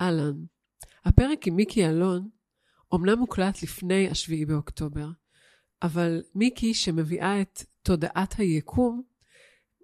[0.00, 0.44] אהלן.
[1.04, 2.28] הפרק עם מיקי אלון
[2.92, 5.08] אומנם מוקלט לפני השביעי באוקטובר,
[5.82, 9.02] אבל מיקי, שמביאה את תודעת היקום,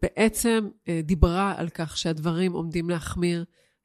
[0.03, 3.45] בעצם אה, דיברה על כך שהדברים עומדים להחמיר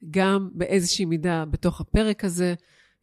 [0.09, 2.53] גם באיזושהי מידה בתוך הפרק הזה,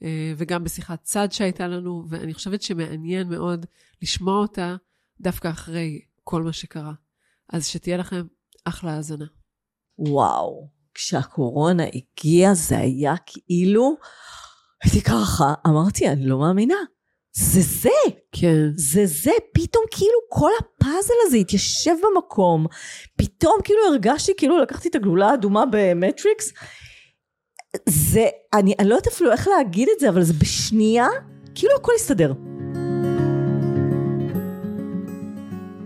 [0.02, 3.66] אה, וגם בשיחת צד שהייתה לנו, ואני חושבת שמעניין מאוד
[4.02, 4.76] לשמוע אותה
[5.20, 6.92] דווקא אחרי כל מה שקרה.
[7.48, 8.26] אז שתהיה לכם
[8.64, 9.26] אחלה האזנה.
[9.98, 13.96] וואו, כשהקורונה הגיעה זה היה כאילו,
[14.84, 16.74] הייתי ככה, אמרתי, אני לא מאמינה.
[17.32, 18.70] זה זה, כן.
[18.76, 22.66] זה זה, פתאום כאילו כל הפאזל הזה התיישב במקום,
[23.16, 26.52] פתאום כאילו הרגשתי כאילו לקחתי את הגלולה האדומה במטריקס,
[27.88, 31.08] זה, אני, אני לא יודעת אפילו איך להגיד את זה, אבל זה בשנייה,
[31.54, 32.32] כאילו הכל הסתדר.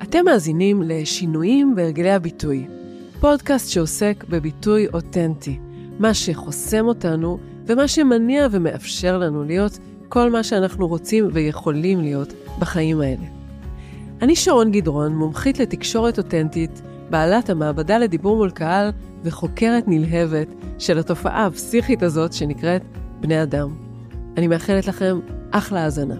[0.02, 2.66] אתם מאזינים לשינויים בהרגלי הביטוי,
[3.22, 5.58] פודקאסט שעוסק בביטוי אותנטי,
[5.98, 13.00] מה שחוסם אותנו ומה שמניע ומאפשר לנו להיות כל מה שאנחנו רוצים ויכולים להיות בחיים
[13.00, 13.26] האלה.
[14.22, 18.90] אני שרון גדרון, מומחית לתקשורת אותנטית, בעלת המעבדה לדיבור מול קהל
[19.22, 22.82] וחוקרת נלהבת של התופעה הפסיכית הזאת שנקראת
[23.20, 23.68] בני אדם.
[24.36, 26.16] אני מאחלת לכם אחלה האזנה.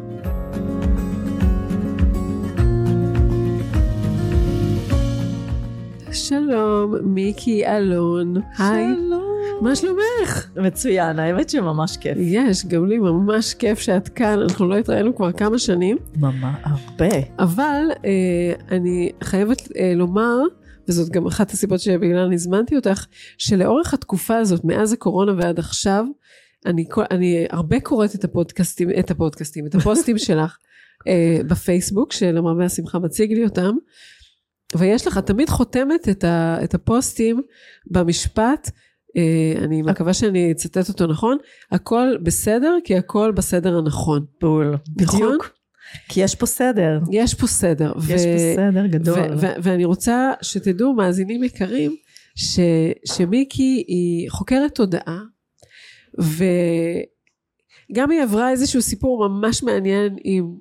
[6.13, 8.35] שלום, מיקי אלון.
[8.59, 8.87] היי.
[8.97, 9.23] שלום.
[9.61, 10.49] מה שלומך?
[10.57, 12.17] מצוין, האמת שממש כיף.
[12.21, 17.09] יש, גם לי ממש כיף שאת כאן, אנחנו לא התראינו כבר כמה שנים, ממש, הרבה.
[17.39, 20.37] אבל אה, אני חייבת אה, לומר,
[20.89, 23.07] וזאת גם אחת הסיבות שבגללן הזמנתי אותך,
[23.39, 26.05] שלאורך התקופה הזאת, מאז הקורונה ועד עכשיו,
[26.67, 30.57] אני, כל- אני הרבה קוראת את הפודקאסטים, את הפודקאסטים, את הפוסטים שלך
[31.09, 33.75] אה, בפייסבוק, שלמרבה השמחה מציג לי אותם,
[34.77, 37.43] ויש לך, תמיד חותמת את, ה, את הפוסטים
[37.87, 38.71] במשפט,
[39.17, 41.39] אה, אני מקווה שאני אצטט אותו נכון,
[41.71, 44.25] הכל בסדר כי הכל בסדר הנכון.
[44.41, 44.77] בול.
[45.01, 45.21] נכון?
[45.21, 45.51] בדיוק.
[46.09, 47.01] כי יש פה סדר.
[47.13, 47.93] יש פה סדר.
[48.09, 49.19] יש פה סדר גדול.
[49.19, 51.97] ו- ו- ואני רוצה שתדעו, מאזינים יקרים,
[52.35, 52.59] ש-
[53.05, 55.21] שמיקי היא חוקרת תודעה,
[56.19, 60.55] וגם היא עברה איזשהו סיפור ממש מעניין עם,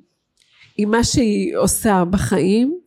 [0.78, 2.80] עם מה שהיא עושה בחיים.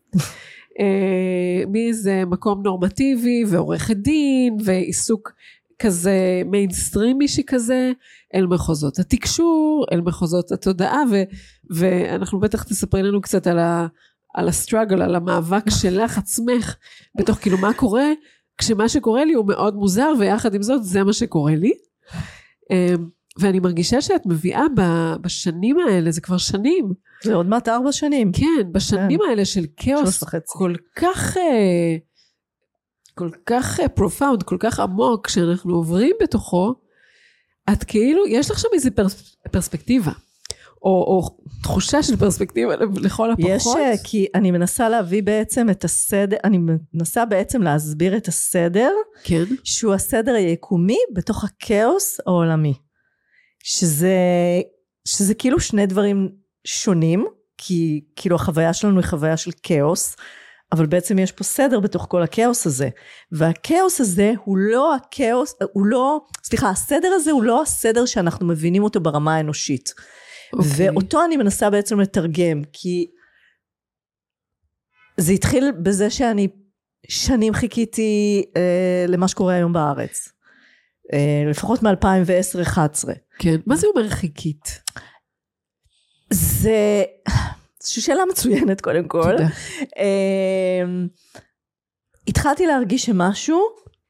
[0.80, 5.32] אה, מאיזה מקום נורמטיבי ועורכת דין ועיסוק
[5.78, 7.92] כזה מיינסטרימי שכזה
[8.34, 11.22] אל מחוזות התקשור, אל מחוזות התודעה ו,
[11.70, 13.86] ואנחנו בטח תספרי לנו קצת על, ה,
[14.34, 16.76] על ה struggle, על המאבק שלך עצמך
[17.18, 18.06] בתוך כאילו מה קורה
[18.58, 21.72] כשמה שקורה לי הוא מאוד מוזר ויחד עם זאת זה מה שקורה לי.
[22.70, 22.94] אה,
[23.38, 24.62] ואני מרגישה שאת מביאה
[25.20, 26.92] בשנים האלה, זה כבר שנים,
[27.24, 28.32] זה עוד מעט ארבע שנים.
[28.32, 29.28] כן, בשנים כן.
[29.28, 30.24] האלה של כאוס.
[30.46, 31.96] כל כך, אה,
[33.14, 36.74] כל כך profound, כל כך עמוק, שאנחנו עוברים בתוכו,
[37.72, 40.12] את כאילו, יש לך שם איזה פרס, פרספקטיבה,
[40.82, 43.50] או, או תחושה של פרספקטיבה לכל הפחות.
[43.50, 46.58] יש, אה, כי אני מנסה להביא בעצם את הסדר, אני
[46.94, 48.91] מנסה בעצם להסביר את הסדר,
[49.24, 52.74] כן, שהוא הסדר היקומי בתוך הכאוס העולמי.
[53.64, 54.16] שזה,
[55.04, 56.28] שזה כאילו שני דברים
[56.64, 57.26] שונים,
[57.58, 60.16] כי כאילו החוויה שלנו היא חוויה של כאוס,
[60.72, 62.88] אבל בעצם יש פה סדר בתוך כל הכאוס הזה.
[63.32, 68.82] והכאוס הזה הוא לא הכאוס, הוא לא, סליחה, הסדר הזה הוא לא הסדר שאנחנו מבינים
[68.82, 69.94] אותו ברמה האנושית.
[70.53, 70.70] אוקיי.
[70.76, 73.06] ואותו אני מנסה בעצם לתרגם, כי
[75.16, 76.48] זה התחיל בזה שאני
[77.08, 80.28] שנים חיכיתי אה, למה שקורה היום בארץ.
[81.12, 83.08] אה, לפחות מ-2010-2011.
[83.38, 84.80] כן, מה זה אומר חיכית?
[86.34, 87.05] זה...
[87.83, 89.33] זו שאלה מצוינת קודם כל.
[89.33, 89.49] תודה.
[89.99, 90.84] אה,
[92.28, 93.61] התחלתי להרגיש שמשהו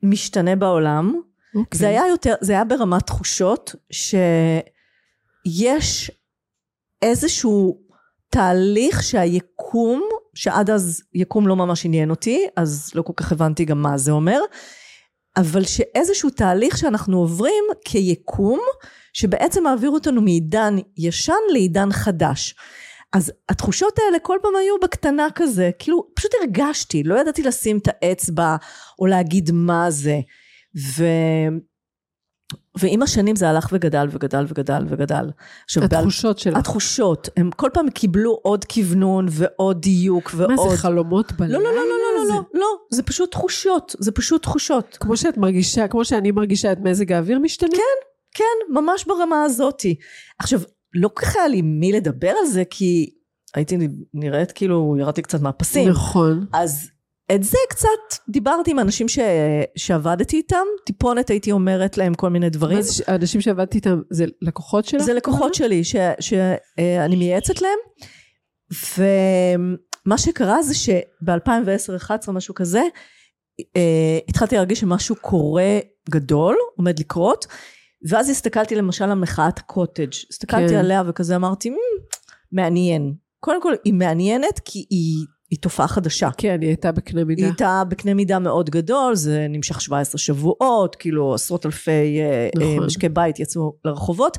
[0.03, 1.21] משתנה בעולם.
[1.55, 1.79] אוקיי.
[1.79, 6.11] זה היה יותר, זה היה ברמת תחושות שיש
[7.03, 7.81] איזשהו
[8.29, 13.83] תהליך שהיקום, שעד אז יקום לא ממש עניין אותי, אז לא כל כך הבנתי גם
[13.83, 14.41] מה זה אומר,
[15.37, 18.61] אבל שאיזשהו תהליך שאנחנו עוברים כיקום,
[19.12, 22.55] שבעצם מעביר אותנו מעידן ישן לעידן חדש.
[23.12, 27.88] אז התחושות האלה כל פעם היו בקטנה כזה, כאילו פשוט הרגשתי, לא ידעתי לשים את
[27.88, 28.56] האצבע
[28.99, 30.20] או להגיד מה זה.
[30.76, 31.05] ו...
[32.79, 35.31] ועם השנים זה הלך וגדל וגדל וגדל וגדל.
[35.64, 36.56] עכשיו, התחושות שלך.
[36.56, 40.50] התחושות, הם כל פעם קיבלו עוד כוונון ועוד דיוק ועוד...
[40.50, 41.58] מה זה חלומות בלילה?
[41.58, 44.97] לא, לא, לא, לא, לא, זה- לא, לא, זה פשוט תחושות, זה פשוט תחושות.
[45.00, 47.69] כמו שאת מרגישה, כמו שאני מרגישה את מזג האוויר משתנה?
[48.35, 49.94] כן, ממש ברמה הזאתי.
[50.38, 50.61] עכשיו,
[50.94, 53.11] לא כל כך היה לי מי לדבר על זה, כי
[53.55, 53.76] הייתי
[54.15, 55.88] נראית כאילו, ירדתי קצת מהפסים.
[55.88, 56.47] נכון.
[56.53, 56.88] אז
[57.35, 57.88] את זה קצת
[58.29, 59.19] דיברתי עם אנשים ש...
[59.77, 62.82] שעבדתי איתם, טיפונת הייתי אומרת להם כל מיני דברים.
[62.82, 65.03] ש- האנשים שעבדתי איתם, זה לקוחות שלך?
[65.03, 66.32] זה לקוחות שלי שאני ש...
[66.79, 67.79] אה, אני מייעצת להם,
[70.06, 72.83] ומה שקרה זה שב-2010-2011 משהו כזה,
[73.77, 75.79] אה, התחלתי להרגיש שמשהו קורה
[76.11, 77.47] גדול, עומד לקרות,
[78.09, 80.79] ואז הסתכלתי למשל על מחאת הקוטג', הסתכלתי כן.
[80.79, 81.75] עליה וכזה אמרתי, "מ,
[82.53, 83.15] מעניין.
[83.41, 86.29] קודם כל היא מעניינת כי היא, היא תופעה חדשה.
[86.39, 87.43] כן, היא הייתה בקנה מידה.
[87.43, 92.83] היא הייתה בקנה מידה מאוד גדול, זה נמשך 17 שבועות, כאילו עשרות אלפי אה, נכון.
[92.83, 94.39] אה, משקי בית יצאו לרחובות.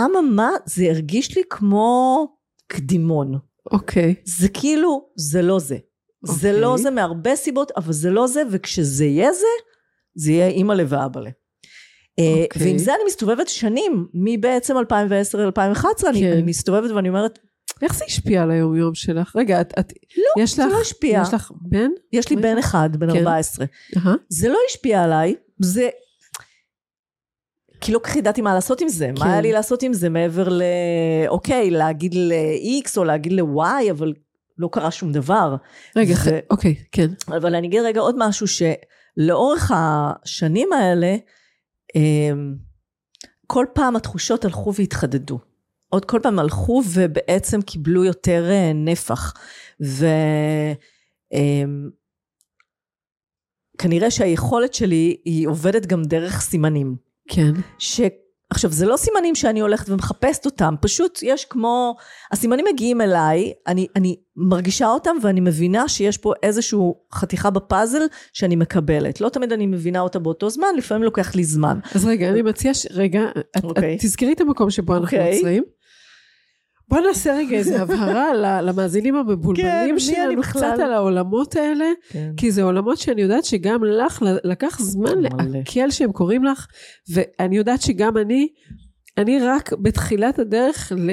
[0.00, 2.26] אממה, זה הרגיש לי כמו
[2.66, 3.38] קדימון.
[3.70, 4.14] אוקיי.
[4.24, 5.76] זה כאילו, זה לא זה.
[6.24, 6.60] זה אוקיי.
[6.60, 9.46] לא זה מהרבה סיבות, אבל זה לא זה, וכשזה יהיה זה,
[10.14, 11.30] זה יהיה אימא'לה ואבא'לה.
[12.18, 12.62] אה, אוקיי.
[12.62, 14.80] ועם זה אני מסתובבת שנים, מבעצם 2010-2011,
[16.08, 16.32] אני, כן.
[16.32, 17.38] אני מסתובבת ואני אומרת,
[17.82, 19.36] איך זה השפיע על היום יום שלך?
[19.36, 21.22] רגע, את, את לא, יש זה לך, לא השפיע.
[21.22, 21.90] יש לך בן?
[22.12, 23.18] יש לי בן אחד, בן כן.
[23.18, 23.66] 14.
[23.96, 24.14] אהה.
[24.28, 25.88] זה לא השפיע עליי, זה...
[27.82, 29.06] כי לא כך ידעתי מה לעשות עם זה.
[29.06, 29.14] כן.
[29.24, 30.62] מה היה לי לעשות עם זה מעבר ל...
[31.28, 34.12] אוקיי, להגיד ל-X או להגיד ל-Y, אבל
[34.58, 35.56] לא קרה שום דבר.
[35.96, 37.06] רגע, ו- ח- אוקיי, כן.
[37.28, 41.16] אבל אני אגיד רגע עוד משהו, שלאורך השנים האלה,
[41.96, 42.54] אמ,
[43.46, 45.38] כל פעם התחושות הלכו והתחדדו.
[45.88, 49.32] עוד כל פעם הלכו ובעצם קיבלו יותר אה, נפח.
[49.84, 50.06] ו...
[51.32, 51.90] אמ,
[54.10, 57.11] שהיכולת שלי היא עובדת גם דרך סימנים.
[57.28, 57.52] כן.
[57.78, 58.00] ש...
[58.52, 61.96] עכשיו, זה לא סימנים שאני הולכת ומחפשת אותם, פשוט יש כמו...
[62.32, 66.78] הסימנים מגיעים אליי, אני, אני מרגישה אותם ואני מבינה שיש פה איזושהי
[67.14, 68.02] חתיכה בפאזל
[68.32, 69.20] שאני מקבלת.
[69.20, 71.78] לא תמיד אני מבינה אותה באותו זמן, לפעמים לוקח לי זמן.
[71.94, 72.86] אז רגע, אני מציעה ש...
[72.90, 73.22] רגע,
[73.58, 73.96] את, אוקיי.
[73.96, 75.34] את תזכרי את המקום שבו אנחנו אוקיי.
[75.34, 75.62] עוצרים.
[76.92, 80.62] בוא נעשה רגע איזו הבהרה למאזינים כן, המבולבלים מי שלנו בכלל?
[80.62, 82.32] קצת על העולמות האלה, כן.
[82.36, 85.22] כי זה עולמות שאני יודעת שגם לך לקח זמן.
[85.48, 86.66] לעכל שהם קוראים לך,
[87.10, 88.48] ואני יודעת שגם אני,
[89.18, 91.10] אני רק בתחילת הדרך ל...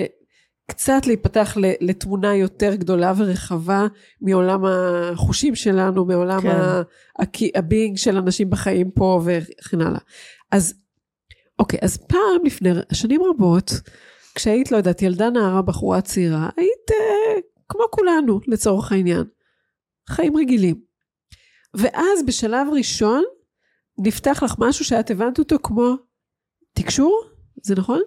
[0.69, 3.87] קצת להיפתח לתמונה יותר גדולה ורחבה
[4.21, 7.51] מעולם החושים שלנו, מעולם כן.
[7.55, 9.99] הבינג של אנשים בחיים פה וכן הלאה.
[10.51, 10.73] אז
[11.59, 13.71] אוקיי, אז פעם לפני שנים רבות,
[14.35, 19.23] כשהיית, לא יודעת, ילדה נערה, בחורה צעירה, היית אה, כמו כולנו, לצורך העניין.
[20.09, 20.81] חיים רגילים.
[21.73, 23.23] ואז בשלב ראשון,
[23.97, 25.95] נפתח לך משהו שאת הבנת אותו כמו
[26.73, 27.21] תקשור?
[27.63, 28.01] זה נכון?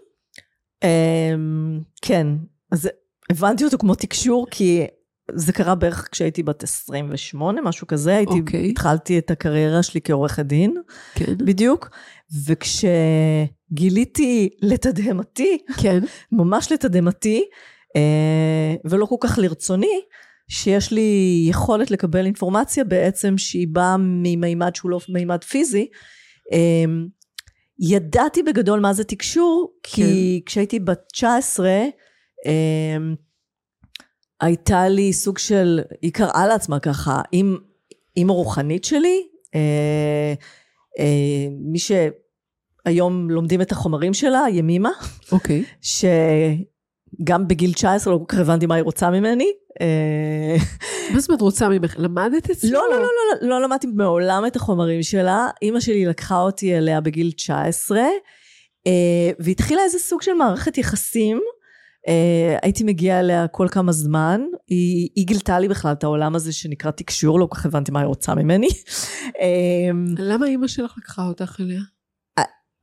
[0.84, 2.26] אמ, כן,
[2.72, 2.88] אז
[3.30, 4.86] הבנתי אותו כמו תקשור, כי
[5.34, 8.70] זה קרה בערך כשהייתי בת 28, משהו כזה, הייתי, אוקיי.
[8.70, 10.76] התחלתי את הקריירה שלי כעורכת דין,
[11.14, 11.34] כן.
[11.38, 11.88] בדיוק,
[13.72, 15.98] וכשגיליתי לתדהמתי, כן.
[16.32, 17.44] ממש לתדהמתי,
[17.96, 20.00] אה, ולא כל כך לרצוני,
[20.48, 25.88] שיש לי יכולת לקבל אינפורמציה בעצם שהיא באה ממימד שהוא לא מימד פיזי.
[26.52, 26.84] אה,
[27.80, 30.46] ידעתי בגדול מה זה תקשור, כי כן.
[30.46, 31.68] כשהייתי בת 19,
[32.46, 32.96] אה,
[34.40, 37.56] הייתה לי סוג של, היא קראה לעצמה ככה, עם
[38.16, 39.22] אימא רוחנית שלי,
[39.54, 40.34] אה,
[40.98, 41.78] אה, מי
[42.87, 44.90] שהיום לומדים את החומרים שלה, ימימה,
[45.32, 45.64] אוקיי.
[45.81, 49.52] שגם בגיל 19 לא כל כך הבנתי מה היא רוצה ממני.
[49.81, 50.56] אה,
[51.14, 51.94] מה זאת אומרת רוצה ממך?
[51.99, 52.70] למדת אצלה?
[52.70, 53.08] לא, לא, לא,
[53.43, 55.49] לא, לא למדתי מעולם את החומרים שלה.
[55.62, 57.99] אימא שלי לקחה אותי אליה בגיל 19,
[58.87, 61.40] אה, והתחילה איזה סוג של מערכת יחסים.
[62.09, 64.40] אה, הייתי מגיעה אליה כל כמה זמן.
[64.68, 68.00] היא, היא גילתה לי בכלל את העולם הזה שנקרא תקשור, לא כל כך הבנתי מה
[68.00, 68.68] היא רוצה ממני.
[69.40, 71.80] אה, למה אימא שלך לקחה אותך אליה?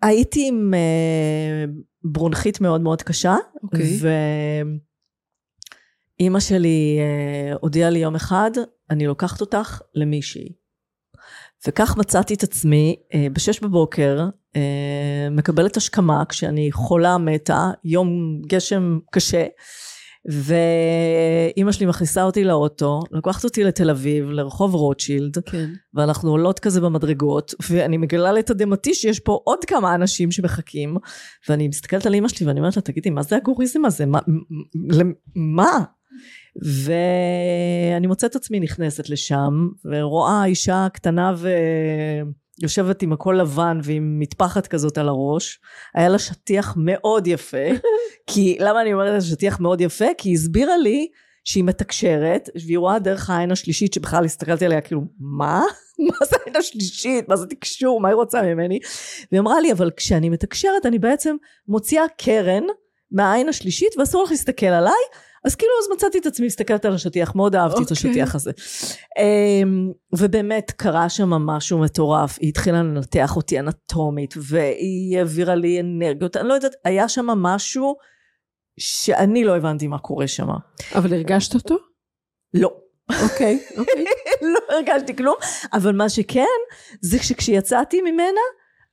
[0.01, 1.65] הייתי עם אה,
[2.03, 3.99] ברונכית מאוד מאוד קשה, אוקיי.
[6.19, 8.51] ואימא שלי אה, הודיעה לי יום אחד,
[8.89, 10.53] אני לוקחת אותך למישהי.
[11.67, 18.99] וכך מצאתי את עצמי אה, בשש בבוקר, אה, מקבלת השכמה כשאני חולה מתה, יום גשם
[19.11, 19.45] קשה,
[20.25, 25.69] ואימא שלי מכניסה אותי לאוטו, לוקחת אותי לתל אביב, לרחוב רוטשילד, כן.
[25.93, 30.97] ואנחנו עולות כזה במדרגות, ואני מגלה לתדהמתי שיש פה עוד כמה אנשים שמחכים,
[31.49, 34.05] ואני מסתכלת על אמא שלי ואני אומרת לה, תגידי, מה זה הגוריזם הזה?
[34.05, 34.19] מה?
[35.35, 35.83] מה?
[36.55, 41.33] ואני מוצאת עצמי נכנסת לשם, ורואה אישה קטנה
[42.61, 45.59] ויושבת עם הכל לבן ועם מטפחת כזאת על הראש.
[45.95, 47.67] היה לה שטיח מאוד יפה,
[48.31, 50.05] כי למה אני אומרת שטיח מאוד יפה?
[50.17, 51.07] כי היא הסבירה לי
[51.43, 55.63] שהיא מתקשרת, והיא רואה דרך העין השלישית, שבכלל הסתכלתי עליה כאילו, מה?
[56.09, 57.29] מה זה העין השלישית?
[57.29, 58.01] מה זה תקשור?
[58.01, 58.79] מה היא רוצה ממני?
[59.31, 61.35] והיא אמרה לי, אבל כשאני מתקשרת, אני בעצם
[61.67, 62.63] מוציאה קרן
[63.11, 65.01] מהעין השלישית ואסור לך להסתכל עליי
[65.45, 67.93] אז כאילו אז מצאתי את עצמי מסתכלת על השטיח מאוד אהבתי את אוקיי.
[67.93, 68.51] השטיח הזה
[69.19, 76.37] אמ, ובאמת קרה שם משהו מטורף היא התחילה לנתח אותי אנטומית והיא העבירה לי אנרגיות
[76.37, 77.95] אני לא יודעת היה שם משהו
[78.79, 80.47] שאני לא הבנתי מה קורה שם
[80.95, 81.75] אבל הרגשת אותו?
[82.53, 82.75] לא
[83.23, 84.05] אוקיי, אוקיי.
[84.53, 85.35] לא הרגשתי כלום
[85.73, 86.45] אבל מה שכן
[87.01, 88.41] זה שכשיצאתי ממנה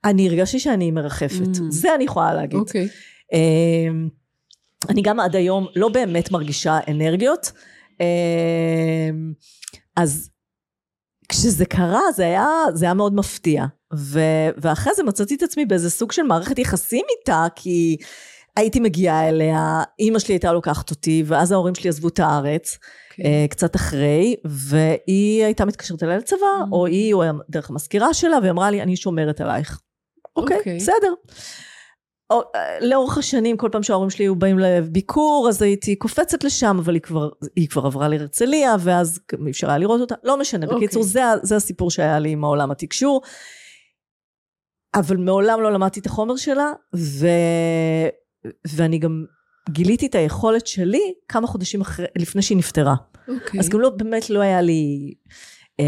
[0.04, 1.60] אני הרגשתי שאני מרחפת Mm.
[1.70, 2.88] זה אני יכולה להגיד אוקיי.
[3.32, 4.08] אמ,
[4.88, 7.52] אני גם עד היום לא באמת מרגישה אנרגיות.
[8.00, 9.32] אמ,
[9.96, 10.30] אז
[11.28, 13.64] כשזה קרה זה היה, זה היה מאוד מפתיע.
[13.94, 14.20] ו,
[14.56, 17.96] ואחרי זה מצאתי את עצמי באיזה סוג של מערכת יחסים איתה, כי
[18.56, 22.78] הייתי מגיעה אליה, אימא שלי הייתה לוקחת אותי, ואז ההורים שלי עזבו את הארץ,
[23.10, 23.24] אוקיי.
[23.24, 26.72] אה, קצת אחרי, והיא הייתה מתקשרת אליי לצבא, Mm.
[26.72, 29.80] או היא, או דרך המזכירה שלה, והיא אמרה לי, אני שומרת עלייך.
[30.36, 30.76] אוקיי, אוקיי.
[30.76, 31.14] בסדר.
[32.32, 32.36] אה,
[32.80, 37.02] לאורך השנים, כל פעם שההורים שלי היו באים לביקור, אז הייתי קופצת לשם, אבל היא
[37.02, 40.14] כבר, היא כבר עברה להרצליה, ואז אפשר היה לראות אותה.
[40.24, 40.78] לא משנה, אוקיי.
[40.78, 43.22] בקיצור, זה, זה הסיפור שהיה לי עם העולם התקשור.
[44.94, 47.26] אבל מעולם לא למדתי את החומר שלה, ו...
[48.66, 49.24] ואני גם
[49.70, 52.94] גיליתי את היכולת שלי כמה חודשים אחרי, לפני שהיא נפטרה.
[53.28, 53.60] אוקיי.
[53.60, 55.14] אז גם לא, באמת לא היה לי...
[55.80, 55.84] אה,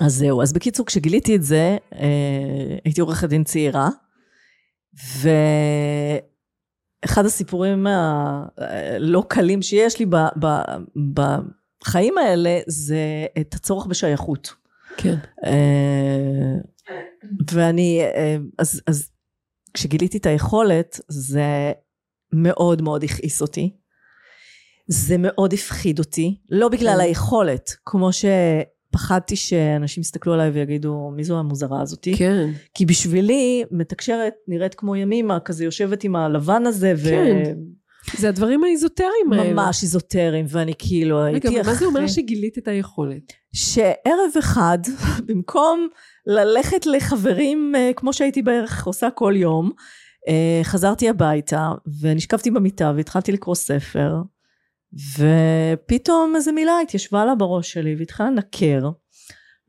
[0.00, 3.88] אז זהו, אז בקיצור, כשגיליתי את זה, אה, הייתי עורכת דין צעירה,
[7.04, 10.46] ואחד הסיפורים הלא קלים שיש לי ב, ב,
[11.14, 14.54] בחיים האלה, זה את הצורך בשייכות.
[14.96, 15.14] כן.
[15.44, 16.54] אה,
[17.52, 19.10] ואני, אה, אז, אז
[19.74, 21.72] כשגיליתי את היכולת, זה
[22.32, 23.76] מאוד מאוד הכעיס אותי.
[24.86, 27.00] זה מאוד הפחיד אותי, לא בגלל כן.
[27.00, 28.12] היכולת, כמו
[28.94, 32.16] שפחדתי שאנשים יסתכלו עליי ויגידו, מי זו המוזרה הזאתי?
[32.16, 32.50] כן.
[32.74, 37.54] כי בשבילי, מתקשרת נראית כמו ימימה, כזה יושבת עם הלבן הזה, כן.
[38.18, 39.50] זה הדברים האיזוטריים האלה.
[39.62, 43.32] וממש איזוטריים, ואני כאילו הייתי רגע, ומה זה אומר אחרי- שגילית את היכולת?
[43.54, 44.78] שערב אחד,
[45.26, 45.88] במקום
[46.26, 49.70] ללכת לחברים אה, כמו שהייתי בערך עושה כל יום,
[50.28, 51.70] אה, חזרתי הביתה
[52.00, 54.14] ונשכבתי במיטה והתחלתי לקרוא ספר,
[55.18, 58.80] ופתאום איזה מילה התיישבה לה בראש שלי והתחילה לנקר.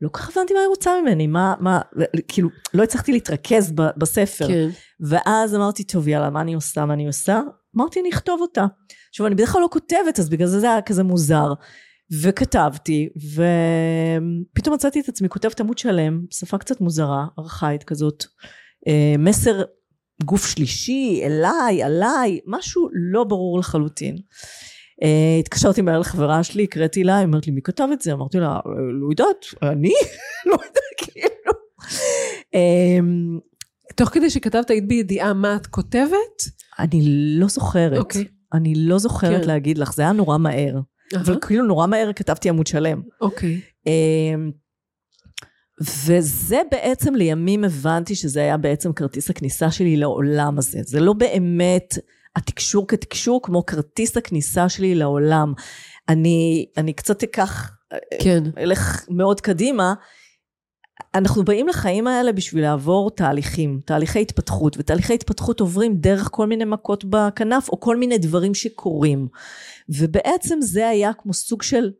[0.00, 1.80] לא כל כך הבנתי מה היא רוצה ממני, מה, מה,
[2.28, 4.48] כאילו, לא הצלחתי להתרכז ב- בספר.
[4.48, 4.68] כן.
[5.00, 7.40] ואז אמרתי, טוב, יאללה, מה אני עושה, מה אני עושה?
[7.76, 8.66] אמרתי, אני אכתוב אותה.
[9.08, 11.52] עכשיו, אני בדרך כלל לא כותבת, אז בגלל זה זה היה כזה מוזר.
[12.22, 18.24] וכתבתי, ופתאום מצאתי את עצמי כותבת עמוד שלם, שפה קצת מוזרה, ארכאית כזאת.
[18.88, 19.62] אה, מסר
[20.24, 24.16] גוף שלישי, אליי, עליי, משהו לא ברור לחלוטין.
[25.02, 28.12] אה, התקשרתי מהר לחברה שלי, הקראתי לה, היא אומרת לי, מי כתב את זה?
[28.12, 28.60] אמרתי לה, "אה,
[29.00, 29.92] לא יודעת, אני?
[30.46, 31.52] לא יודעת, כאילו.
[32.54, 33.38] אמ,
[33.96, 36.42] תוך כדי שכתבת היית בידיעה מה את כותבת?
[36.78, 37.00] אני
[37.38, 37.98] לא זוכרת.
[37.98, 38.24] אוקיי.
[38.54, 39.48] אני לא זוכרת כן.
[39.48, 40.80] להגיד לך, זה היה נורא מהר.
[41.16, 43.02] אבל כאילו נורא מהר כתבתי עמוד שלם.
[43.20, 43.60] אוקיי.
[43.86, 44.50] אמ,
[45.80, 50.78] וזה בעצם לימים הבנתי שזה היה בעצם כרטיס הכניסה שלי לעולם הזה.
[50.82, 51.94] זה לא באמת
[52.36, 55.52] התקשור כתקשור כמו כרטיס הכניסה שלי לעולם.
[56.08, 57.70] אני, אני קצת אקח,
[58.22, 58.42] כן.
[58.58, 59.94] אלך מאוד קדימה.
[61.14, 66.64] אנחנו באים לחיים האלה בשביל לעבור תהליכים, תהליכי התפתחות, ותהליכי התפתחות עוברים דרך כל מיני
[66.64, 69.28] מכות בכנף, או כל מיני דברים שקורים.
[69.88, 71.90] ובעצם זה היה כמו סוג של,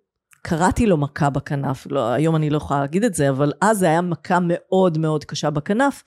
[0.43, 3.87] קראתי לו מכה בכנף, לא, היום אני לא יכולה להגיד את זה, אבל אז זה
[3.87, 6.03] היה מכה מאוד מאוד קשה בכנף,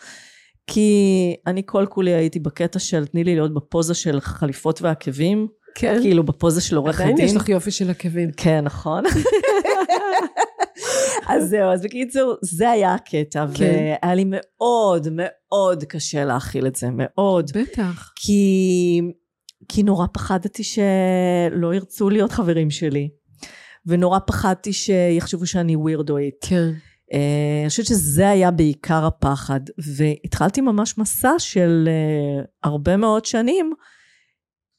[0.67, 5.97] כי אני כל כולי הייתי בקטע של תני לי להיות בפוזה של חליפות ועקבים, כן.
[6.01, 7.25] כאילו בפוזה של עורך עדיין דין.
[7.25, 8.31] יש לך יופי של עקבים.
[8.37, 9.03] כן, נכון.
[11.27, 13.63] אז זהו, אז בקיצור, זה היה הקטע, כן.
[14.03, 17.51] והיה לי מאוד מאוד קשה להכיל את זה, מאוד.
[17.55, 18.11] בטח.
[18.15, 19.01] כי,
[19.69, 23.09] כי נורא פחדתי שלא ירצו להיות חברים שלי,
[23.85, 26.35] ונורא פחדתי שיחשבו שאני ווירדואית.
[26.41, 26.71] כן.
[27.13, 29.59] אה, אני חושבת שזה היה בעיקר הפחד,
[29.97, 33.73] והתחלתי ממש מסע של אה, הרבה מאוד שנים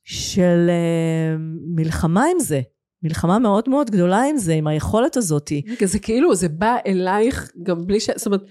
[0.05, 1.37] של אה,
[1.75, 2.61] מלחמה עם זה.
[3.03, 5.63] מלחמה מאוד מאוד גדולה עם זה, עם היכולת הזאתי.
[5.69, 8.11] רגע, זה כאילו, זה בא אלייך גם בלי ש...
[8.17, 8.43] זאת אומרת,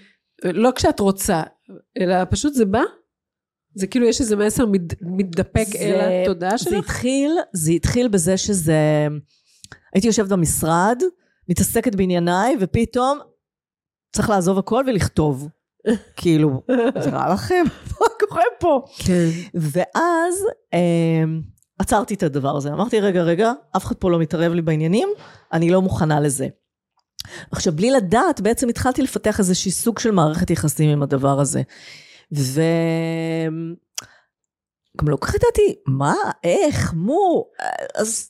[0.46, 1.44] לא כשאת רוצה,
[2.00, 2.82] אלא פשוט זה בא?
[3.76, 6.74] זה כאילו יש איזה מסר מת, מתדפק זה- אל התודעה זה שלך?
[6.74, 9.08] התחיל, זה התחיל בזה שזה...
[9.94, 11.02] הייתי יושבת במשרד,
[11.50, 13.20] מתעסקת בענייניי, ופתאום
[14.16, 15.48] צריך לעזוב הכל ולכתוב.
[16.18, 16.62] כאילו,
[17.04, 17.64] זה רע לכם?
[18.02, 18.86] מה קורה פה?
[18.98, 19.30] כן.
[19.54, 21.24] ואז אה,
[21.80, 22.74] עצרתי את הדבר הזה.
[22.74, 25.10] אמרתי, רגע, רגע, אף אחד פה לא מתערב לי בעניינים,
[25.54, 26.48] אני לא מוכנה לזה.
[27.52, 31.62] עכשיו, בלי לדעת, בעצם התחלתי לפתח איזושהי סוג של מערכת יחסים עם הדבר הזה.
[32.34, 32.62] ו...
[34.98, 37.46] גם לא כל כך ידעתי מה, איך, מו,
[37.96, 38.30] אז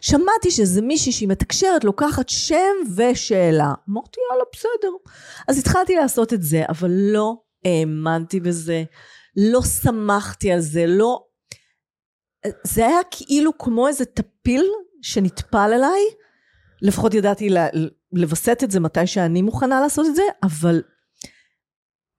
[0.00, 3.74] שמעתי שזה מישהי שהיא מתקשרת, לוקחת שם ושאלה.
[3.90, 5.12] אמרתי, יאללה, בסדר.
[5.48, 8.84] אז התחלתי לעשות את זה, אבל לא האמנתי בזה,
[9.36, 11.22] לא שמחתי על זה, לא...
[12.64, 14.64] זה היה כאילו כמו איזה טפיל
[15.02, 16.00] שנטפל אליי,
[16.82, 17.48] לפחות ידעתי
[18.12, 20.82] לווסת את זה מתי שאני מוכנה לעשות את זה, אבל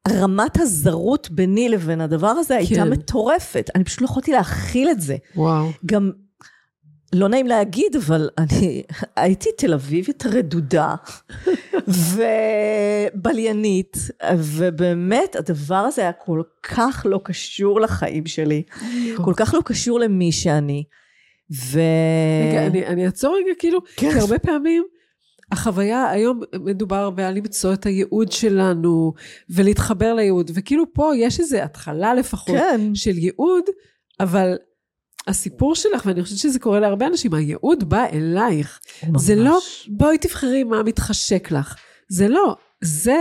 [0.09, 2.59] רמת הזרות ביני לבין הדבר הזה כן.
[2.59, 3.69] הייתה מטורפת.
[3.75, 5.15] אני פשוט לא יכולתי להכיל את זה.
[5.35, 5.69] וואו.
[5.85, 6.11] גם,
[7.13, 8.83] לא נעים להגיד, אבל אני
[9.15, 10.95] הייתי תל אביבית רדודה
[13.23, 13.97] ובליינית,
[14.37, 18.63] ובאמת הדבר הזה היה כל כך לא קשור לחיים שלי,
[19.15, 20.83] כל כך לא קשור למי שאני.
[21.51, 21.79] ו...
[22.49, 24.11] רגע, אני, אני אעצור רגע, כאילו, כן.
[24.11, 24.83] כי הרבה פעמים
[25.51, 29.13] החוויה, היום מדובר הרבה על למצוא את הייעוד שלנו
[29.49, 32.95] ולהתחבר לייעוד, וכאילו פה יש איזו התחלה לפחות כן.
[32.95, 33.63] של ייעוד,
[34.19, 34.57] אבל
[35.27, 38.79] הסיפור שלך, ואני חושבת שזה קורה להרבה אנשים, הייעוד בא אלייך.
[39.07, 39.21] ממש.
[39.21, 41.75] זה לא, בואי תבחרי מה מתחשק לך.
[42.09, 43.15] זה לא, זה,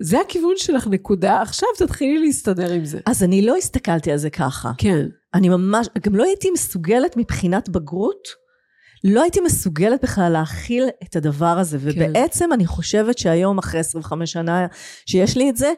[0.00, 3.00] זה הכיוון שלך, נקודה, עכשיו תתחילי להסתדר עם זה.
[3.06, 4.72] אז אני לא הסתכלתי על זה ככה.
[4.78, 5.06] כן.
[5.34, 8.28] אני ממש, גם לא הייתי מסוגלת מבחינת בגרות,
[9.04, 11.84] לא הייתי מסוגלת בכלל להכיל את הדבר הזה, כן.
[11.86, 14.66] ובעצם אני חושבת שהיום, אחרי 25 שנה
[15.06, 15.72] שיש לי את זה,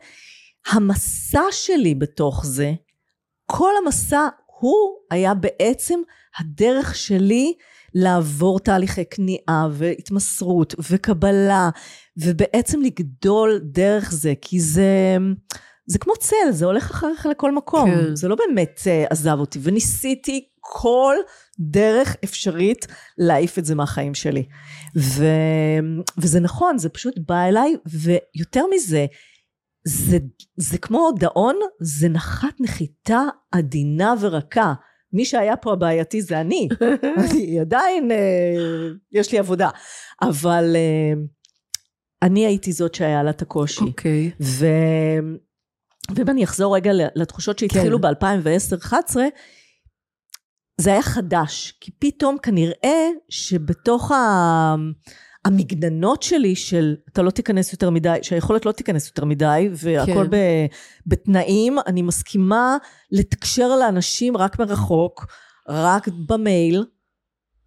[0.73, 2.73] המסע שלי בתוך זה,
[3.47, 4.29] כל המסע
[4.61, 6.00] הוא היה בעצם
[6.38, 7.55] הדרך שלי
[7.95, 11.71] לעבור תהליכי כניעה והתמסרות וקבלה
[12.17, 15.17] ובעצם לגדול דרך זה כי זה
[15.87, 18.17] זה כמו צל זה הולך אחריך לכל מקום כן.
[18.17, 21.17] זה לא באמת uh, עזב אותי וניסיתי כל
[21.59, 22.87] דרך אפשרית
[23.19, 24.45] להעיף את זה מהחיים שלי
[24.97, 25.25] ו,
[26.19, 29.07] וזה נכון זה פשוט בא אליי ויותר מזה
[29.84, 30.18] זה,
[30.56, 33.22] זה כמו דאון, זה נחת נחיתה
[33.52, 34.75] עדינה ורכה.
[35.12, 36.68] מי שהיה פה הבעייתי זה אני.
[37.30, 39.70] אני עדיין, אה, יש לי עבודה.
[40.22, 41.12] אבל אה,
[42.22, 43.80] אני הייתי זאת שהיה לה את הקושי.
[43.80, 44.30] אוקיי.
[44.30, 44.42] Okay.
[44.44, 44.66] ו...
[46.14, 48.08] ואם אני אחזור רגע לתחושות שהתחילו כן.
[48.12, 49.16] ב-2010-2011,
[50.80, 51.75] זה היה חדש.
[51.80, 54.75] כי פתאום כנראה שבתוך ה...
[55.45, 60.31] המגננות שלי של אתה לא תיכנס יותר מדי, שהיכולת לא תיכנס יותר מדי, והכל כן.
[60.31, 60.37] ב,
[61.07, 62.76] בתנאים, אני מסכימה
[63.11, 65.26] לתקשר לאנשים רק מרחוק,
[65.69, 66.85] רק במייל,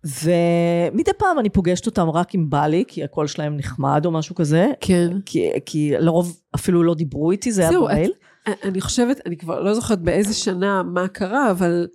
[0.04, 4.36] ומדי פעם אני פוגשת אותם רק אם בא לי, כי הקול שלהם נחמד או משהו
[4.36, 4.68] כזה.
[4.82, 5.10] כן.
[5.26, 8.12] כי, כי לרוב אפילו לא דיברו איתי, זה היה במייל.
[8.50, 11.88] את, אני חושבת, אני כבר לא זוכרת באיזה שנה מה קרה, אבל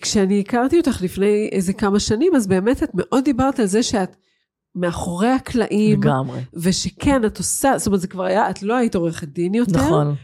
[0.00, 4.16] כשאני הכרתי אותך לפני איזה כמה שנים, אז באמת את מאוד דיברת על זה שאת
[4.76, 6.00] מאחורי הקלעים.
[6.00, 6.40] לגמרי.
[6.54, 9.86] ושכן, את עושה, זאת אומרת, זה כבר היה, את לא היית עורכת דין יותר.
[9.86, 10.14] נכון.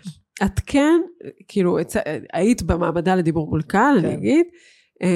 [0.44, 1.00] את כן,
[1.48, 1.78] כאילו,
[2.32, 4.06] היית במעבדה לדיבור מול קהל, כן.
[4.06, 4.46] אני אגיד.
[5.02, 5.08] אמ,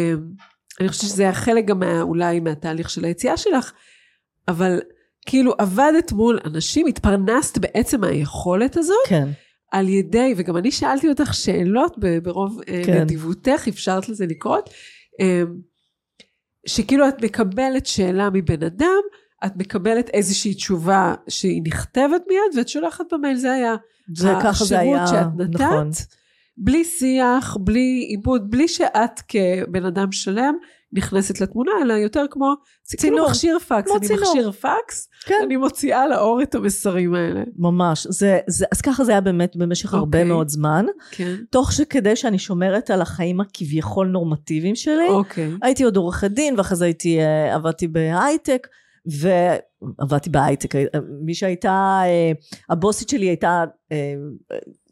[0.80, 3.72] אני חושבת שזה היה חלק גם מה, אולי מהתהליך של היציאה שלך,
[4.48, 4.80] אבל
[5.26, 9.06] כאילו עבדת מול אנשים, התפרנסת בעצם מהיכולת הזאת.
[9.08, 9.28] כן.
[9.72, 13.00] על ידי, וגם אני שאלתי אותך שאלות ברוב אה, כן.
[13.00, 14.70] נדיבותך, אפשרת לזה לקרות,
[15.20, 15.56] אמ,
[16.66, 19.02] שכאילו את מקבלת שאלה מבן אדם,
[19.44, 23.74] את מקבלת איזושהי תשובה שהיא נכתבת מיד, ואת שולחת במייל, זה היה
[24.44, 25.60] השירות שאת נתת.
[25.60, 25.90] נכון.
[26.58, 30.54] בלי שיח, בלי עיבוד, בלי שאת כבן אדם שלם
[30.92, 33.90] נכנסת לתמונה, אלא יותר כמו צינור, כאילו מכשיר פקס.
[33.90, 34.22] אני צינור.
[34.22, 35.34] מכשיר פקס, כן.
[35.44, 37.42] אני מוציאה לאור את המסרים האלה.
[37.56, 38.06] ממש.
[38.10, 39.96] זה, זה, אז ככה זה היה באמת במשך okay.
[39.96, 40.24] הרבה אוקיי.
[40.24, 40.86] מאוד זמן.
[41.10, 41.34] כן.
[41.50, 45.50] תוך שכדי שאני שומרת על החיים הכביכול נורמטיביים שלי, אוקיי.
[45.62, 48.66] הייתי עוד עורכת דין, ואחרי זה הייתי, אה, עבדתי בהייטק.
[49.06, 50.74] ועבדתי בהייטק,
[51.24, 52.32] מי שהייתה, אה,
[52.70, 54.14] הבוסית שלי הייתה אה,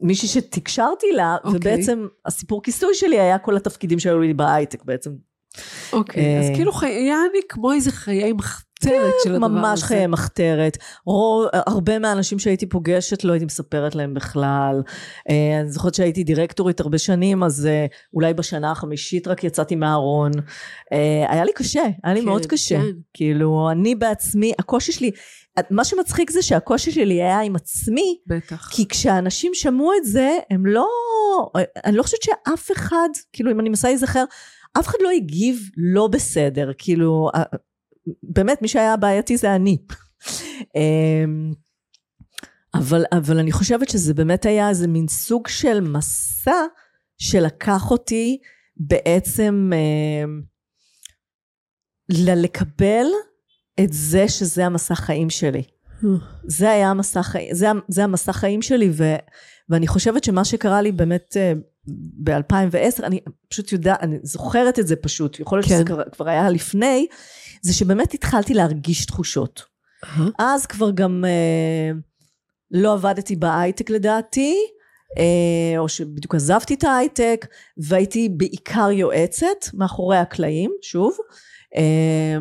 [0.00, 1.46] מישהי שתקשרתי לה, okay.
[1.46, 1.74] אוקיי.
[1.74, 5.10] ובעצם הסיפור כיסוי שלי היה כל התפקידים שהיו לי בהייטק בעצם.
[5.92, 8.32] אוקיי, okay, אז כאילו היה לי כמו איזה חיי
[8.84, 9.54] מחתרת כן, של הדבר הזה.
[9.54, 10.78] ממש חיי מחתרת.
[11.06, 14.82] רוב, הרבה מהאנשים שהייתי פוגשת לא הייתי מספרת להם בכלל.
[15.30, 20.32] אה, אני זוכרת שהייתי דירקטורית הרבה שנים, אז אה, אולי בשנה החמישית רק יצאתי מהארון.
[20.92, 22.78] אה, היה לי קשה, היה לי כן, מאוד קשה.
[22.78, 22.86] כן.
[23.14, 25.10] כאילו, אני בעצמי, הקושי שלי,
[25.70, 28.18] מה שמצחיק זה שהקושי שלי היה עם עצמי.
[28.26, 28.68] בטח.
[28.72, 30.86] כי כשאנשים שמעו את זה, הם לא...
[31.84, 34.24] אני לא חושבת שאף אחד, כאילו, אם אני מנסה להיזכר,
[34.78, 37.30] אף אחד לא הגיב לא בסדר, כאילו,
[38.22, 39.78] באמת מי שהיה בעייתי זה אני.
[40.76, 41.52] אמ,
[42.74, 46.64] אבל, אבל אני חושבת שזה באמת היה איזה מין סוג של מסע
[47.18, 48.38] שלקח אותי
[48.76, 50.24] בעצם אה,
[52.34, 53.06] לקבל
[53.80, 55.62] את זה שזה המסע חיים שלי.
[56.46, 59.04] זה היה המסע חיים, זה, זה המסע חיים שלי ו,
[59.68, 61.52] ואני חושבת שמה שקרה לי באמת אה,
[62.22, 65.74] ב-2010, אני פשוט יודעת, אני זוכרת את זה פשוט, יכול להיות כן.
[65.74, 67.06] שזה כבר, כבר היה לפני,
[67.62, 69.62] זה שבאמת התחלתי להרגיש תחושות.
[70.04, 70.28] אהה.
[70.38, 71.90] אז כבר גם אה,
[72.70, 74.56] לא עבדתי בהייטק לדעתי,
[75.18, 77.46] אה, או שבדיוק עזבתי את ההייטק,
[77.76, 81.16] והייתי בעיקר יועצת מאחורי הקלעים, שוב,
[81.76, 82.36] אה,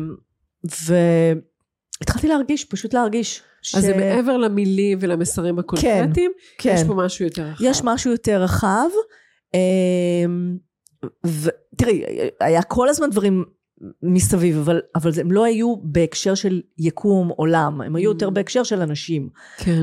[2.00, 3.42] והתחלתי להרגיש, פשוט להרגיש.
[3.62, 3.74] ש...
[3.74, 6.74] אז זה מעבר למילים ולמסרים הקונקרטיים, כן.
[6.74, 7.64] יש פה משהו יותר רחב.
[7.64, 8.88] יש משהו יותר רחב.
[9.54, 10.56] אמ,
[11.26, 12.04] ותראי,
[12.40, 13.44] היה כל הזמן דברים
[14.02, 18.30] מסביב, אבל, אבל הם לא היו בהקשר של יקום עולם, הם היו יותר Mm.
[18.30, 19.28] בהקשר של אנשים.
[19.58, 19.82] כן.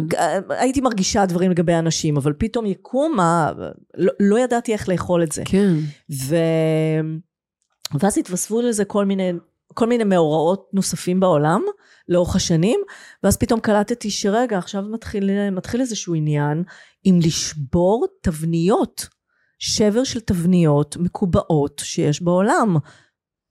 [0.49, 3.51] הייתי מרגישה דברים לגבי אנשים, אבל פתאום יקום, מה,
[3.97, 5.43] לא, לא ידעתי איך לאכול את זה.
[5.45, 5.73] כן.
[6.11, 6.35] ו...
[7.99, 9.31] ואז התווספו לזה כל מיני,
[9.73, 11.61] כל מיני מאורעות נוספים בעולם
[12.09, 12.79] לאורך השנים,
[13.23, 16.63] ואז פתאום קלטתי שרגע, עכשיו מתחיל, מתחיל איזשהו עניין
[17.03, 19.07] עם לשבור תבניות,
[19.59, 22.77] שבר של תבניות מקובעות שיש בעולם.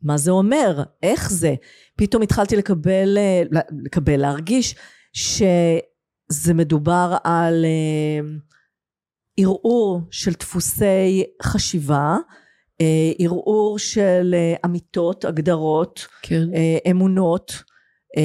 [0.03, 0.83] מה זה אומר?
[1.03, 1.55] איך זה?
[1.97, 3.43] פתאום התחלתי לקבל, אה,
[3.85, 4.75] לקבל, להרגיש
[5.13, 8.29] שזה מדובר על אה,
[9.37, 12.17] ערעור של דפוסי חשיבה,
[13.19, 16.45] ערעור של אה, אמיתות, הגדרות, כן.
[16.55, 17.63] אה, אמונות,
[18.17, 18.23] אה,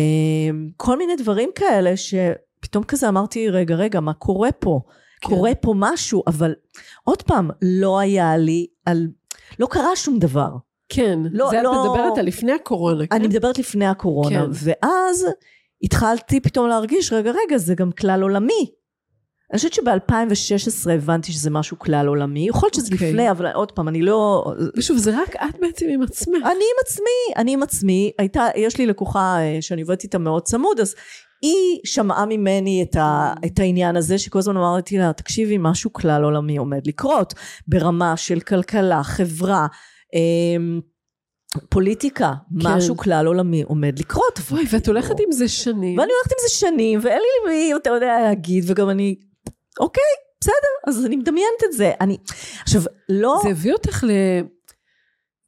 [0.77, 4.81] כל מיני דברים כאלה שפתאום כזה אמרתי, רגע, רגע, מה קורה פה?
[5.21, 5.29] כן.
[5.29, 6.53] קורה פה משהו, אבל
[7.03, 9.07] עוד פעם, לא היה לי על...
[9.59, 10.49] לא קרה שום דבר.
[10.89, 11.19] כן.
[11.31, 13.15] לא, זה את לא- מדברת על לפני הקורונה, כן?
[13.15, 14.51] אני מדברת לפני הקורונה, כן.
[14.51, 15.25] ואז
[15.83, 18.71] התחלתי פתאום להרגיש, רגע, רגע, זה גם כלל עולמי.
[19.51, 23.09] אני חושבת שב-2016 הבנתי שזה משהו כלל עולמי, יכול להיות שזה אוקיי.
[23.09, 24.45] לפני, אבל עוד פעם, אני לא...
[24.77, 26.37] ושוב, זה רק את בעצם עם עצמך.
[26.41, 30.43] אני עם עצמי, אני עם עצמי, הייתה, יש לי לקוחה אה, שאני עובדת איתה מאוד
[30.43, 30.95] צמוד, אז
[31.41, 36.23] היא שמעה ממני את, ה, את העניין הזה, שכל הזמן אמרתי לה, תקשיבי, משהו כלל
[36.23, 37.33] עולמי עומד לקרות,
[37.67, 39.67] ברמה של כלכלה, חברה,
[40.13, 40.79] אמ,
[41.69, 42.67] פוליטיקה, כן.
[42.67, 44.39] משהו כלל עולמי עומד לקרות.
[44.51, 45.97] אוי, ואת הולכת עם זה שנים.
[45.97, 49.15] ואני הולכת עם זה שנים, ואין לי למי, אתה יודע, להגיד, וגם אני,
[49.79, 50.03] אוקיי,
[50.41, 50.53] בסדר,
[50.87, 51.91] אז אני מדמיינת את זה.
[52.01, 52.17] אני,
[52.61, 53.39] עכשיו, לא...
[53.43, 54.11] זה הביא אותך ל...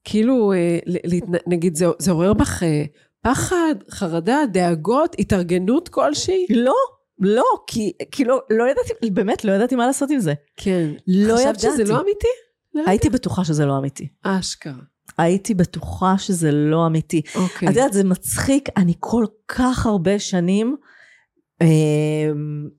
[0.04, 2.84] כאילו, אה, ל- נגיד, זה, זה עורר בך אה,
[3.22, 6.46] פחד, חרדה, דאגות, התארגנות כלשהי?
[6.50, 6.76] לא,
[7.20, 10.34] לא, כי, כי לא, לא ידעתי, באמת לא ידעתי מה לעשות עם זה.
[10.58, 10.90] כן.
[11.08, 11.92] לא חשבת שזה ידעתי.
[11.92, 12.28] לא אמיתי?
[12.74, 12.90] לרגע?
[12.90, 14.08] הייתי בטוחה שזה לא אמיתי.
[14.24, 14.74] אשכרה.
[15.18, 17.22] הייתי בטוחה שזה לא אמיתי.
[17.36, 17.70] אוקיי.
[17.70, 20.76] את יודעת, זה מצחיק, אני כל כך הרבה שנים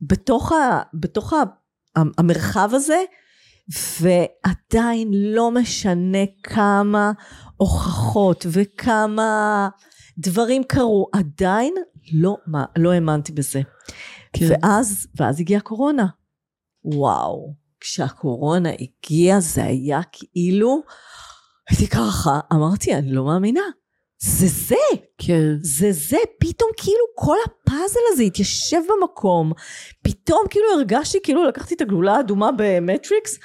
[0.02, 1.42] בתוך, ה, בתוך ה,
[2.18, 3.02] המרחב הזה,
[4.00, 7.12] ועדיין לא משנה כמה
[7.56, 9.68] הוכחות וכמה
[10.18, 11.74] דברים קרו, עדיין
[12.12, 13.60] לא, מה, לא האמנתי בזה.
[14.32, 14.46] כן.
[14.48, 16.06] ואז, ואז הגיעה הקורונה.
[16.84, 20.82] וואו, כשהקורונה הגיעה זה היה כאילו,
[21.70, 23.60] הייתי ככה, אמרתי, אני לא מאמינה.
[24.20, 25.48] זה זה, כן.
[25.62, 29.52] זה זה, פתאום כאילו כל הפאזל הזה התיישב במקום,
[30.02, 33.38] פתאום כאילו הרגשתי כאילו לקחתי את הגלולה האדומה במטריקס,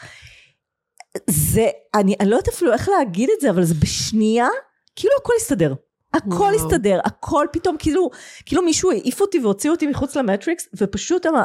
[1.29, 4.47] זה, אני, אני לא יודעת אפילו איך להגיד את זה, אבל זה בשנייה,
[4.95, 5.73] כאילו הכל הסתדר.
[6.13, 6.55] הכל וואו.
[6.55, 8.09] הסתדר, הכל פתאום כאילו,
[8.45, 11.43] כאילו מישהו העיף אותי והוציא אותי מחוץ למטריקס, ופשוט אמר,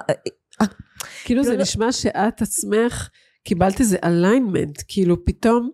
[1.24, 3.08] כאילו זה לא- נשמע שאת עצמך
[3.44, 5.70] קיבלת איזה אליינמנט, כאילו פתאום,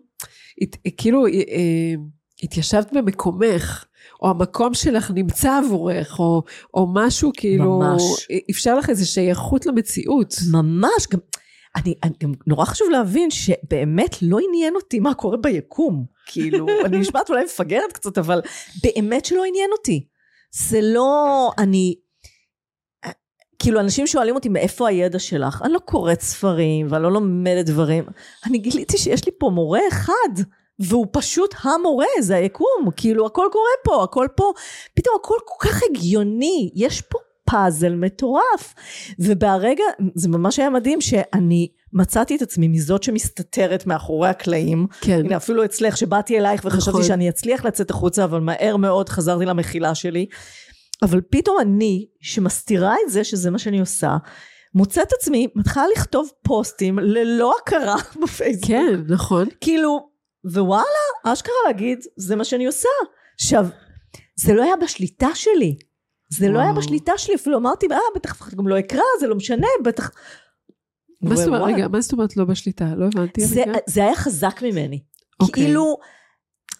[0.97, 1.93] כאילו אה, אה,
[2.43, 3.85] התיישבת במקומך,
[4.21, 6.43] או המקום שלך נמצא עבורך, או,
[6.73, 8.27] או משהו כאילו, ממש.
[8.51, 10.35] אפשר לך איזו שייכות למציאות.
[10.51, 11.19] ממש, גם,
[11.75, 16.05] אני, אני, גם נורא חשוב להבין שבאמת לא עניין אותי מה קורה ביקום.
[16.25, 18.41] כאילו, אני נשמעת אולי מפגרת קצת, אבל
[18.83, 20.07] באמת שלא עניין אותי.
[20.51, 21.95] זה לא, אני,
[23.59, 28.03] כאילו אנשים שואלים אותי מאיפה הידע שלך, אני לא קוראת ספרים ואני לא לומדת דברים,
[28.45, 30.43] אני גיליתי שיש לי פה מורה אחד,
[30.79, 34.51] והוא פשוט המורה, זה היקום, כאילו הכל קורה פה, הכל פה,
[34.93, 38.73] פתאום הכל כל כך הגיוני, יש פה פאזל מטורף,
[39.19, 39.83] ובהרגע,
[40.15, 45.65] זה ממש היה מדהים שאני מצאתי את עצמי מזאת שמסתתרת מאחורי הקלעים, כן, הנה אפילו
[45.65, 47.03] אצלך שבאתי אלייך וחשבתי נכון.
[47.03, 50.25] שאני אצליח לצאת החוצה אבל מהר מאוד חזרתי למחילה שלי.
[51.01, 54.17] אבל פתאום אני שמסתירה את זה שזה מה שאני עושה
[54.75, 58.67] מוצאת עצמי מתחילה לכתוב פוסטים ללא הכרה בפייסבוק.
[58.67, 59.47] כן, נכון.
[59.61, 60.14] כאילו
[60.45, 60.83] ווואלה
[61.23, 62.89] אשכרה להגיד זה מה שאני עושה
[63.35, 63.65] עכשיו
[64.35, 65.77] זה לא היה בשליטה שלי
[66.29, 66.81] זה לא היה וואו.
[66.81, 70.11] בשליטה שלי אפילו אמרתי אה בטח גם לא אקרא זה לא משנה בטח
[71.21, 71.73] מה זאת אומרת.
[71.73, 72.85] רגע, מה זאת אומרת לא בשליטה?
[72.95, 73.45] לא הבנתי.
[73.45, 73.63] זה.
[73.85, 75.03] זה היה חזק ממני.
[75.39, 75.63] אוקיי.
[75.63, 75.97] כאילו,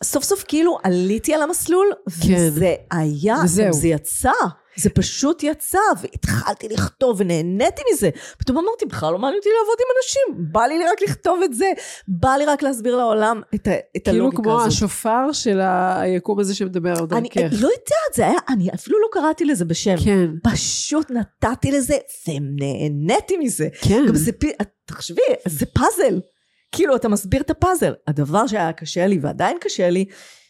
[0.04, 1.92] סוף סוף כאילו עליתי על המסלול,
[2.28, 2.34] כן.
[2.38, 3.74] וזה היה, וזהו.
[3.74, 4.32] זה יצא.
[4.78, 8.10] זה פשוט יצא, והתחלתי לכתוב ונהניתי מזה.
[8.38, 11.72] פתאום אמרתי, בכלל לא מעניין אותי לעבוד עם אנשים, בא לי רק לכתוב את זה,
[12.08, 14.68] בא לי רק להסביר לעולם את, ה- את כאילו הלוגיקה כמו הזאת.
[14.68, 17.54] השופר של היקום הזה שמדבר על אני דרכך.
[17.62, 19.96] לא יודעת, זה היה, אני אפילו לא קראתי לזה בשם.
[20.04, 23.68] כן, פשוט נתתי לזה, ונהניתי מזה.
[23.82, 24.06] כן.
[24.08, 24.32] גם זה,
[24.86, 26.22] תחשבי, זה פאזל.
[26.72, 27.94] כאילו, אתה מסביר את הפאזל.
[28.08, 30.06] הדבר שהיה קשה לי, ועדיין קשה לי,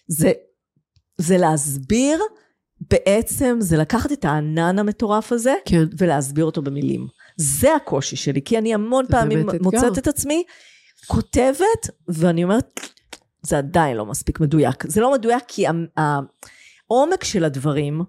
[0.08, 0.32] זה,
[1.18, 2.20] זה להסביר,
[2.82, 5.84] בעצם, זה לקחת את הענן המטורף הזה, כן.
[5.98, 7.08] ולהסביר אותו במילים.
[7.38, 9.48] זה הקושי שלי, כי אני המון פעמים.
[9.62, 10.44] מוצאת את עצמי,
[11.08, 12.80] כותבת, ואני אומרת,
[13.42, 14.88] זה עדיין לא מספיק מדויק.
[14.88, 15.66] זה לא מדויק כי
[15.98, 18.02] העומק של הדברים,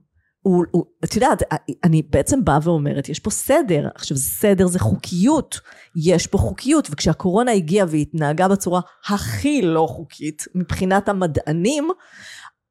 [0.46, 1.42] הוא, הוא, את יודעת,
[1.85, 3.88] אני בעצם באה ואומרת, יש פה סדר.
[3.94, 5.61] עכשיו, סדר זה חוקיות.
[5.96, 11.88] יש פה חוקיות, וכשהקורונה הגיעה והתנהגה בצורה הכי לא חוקית, מבחינת המדענים,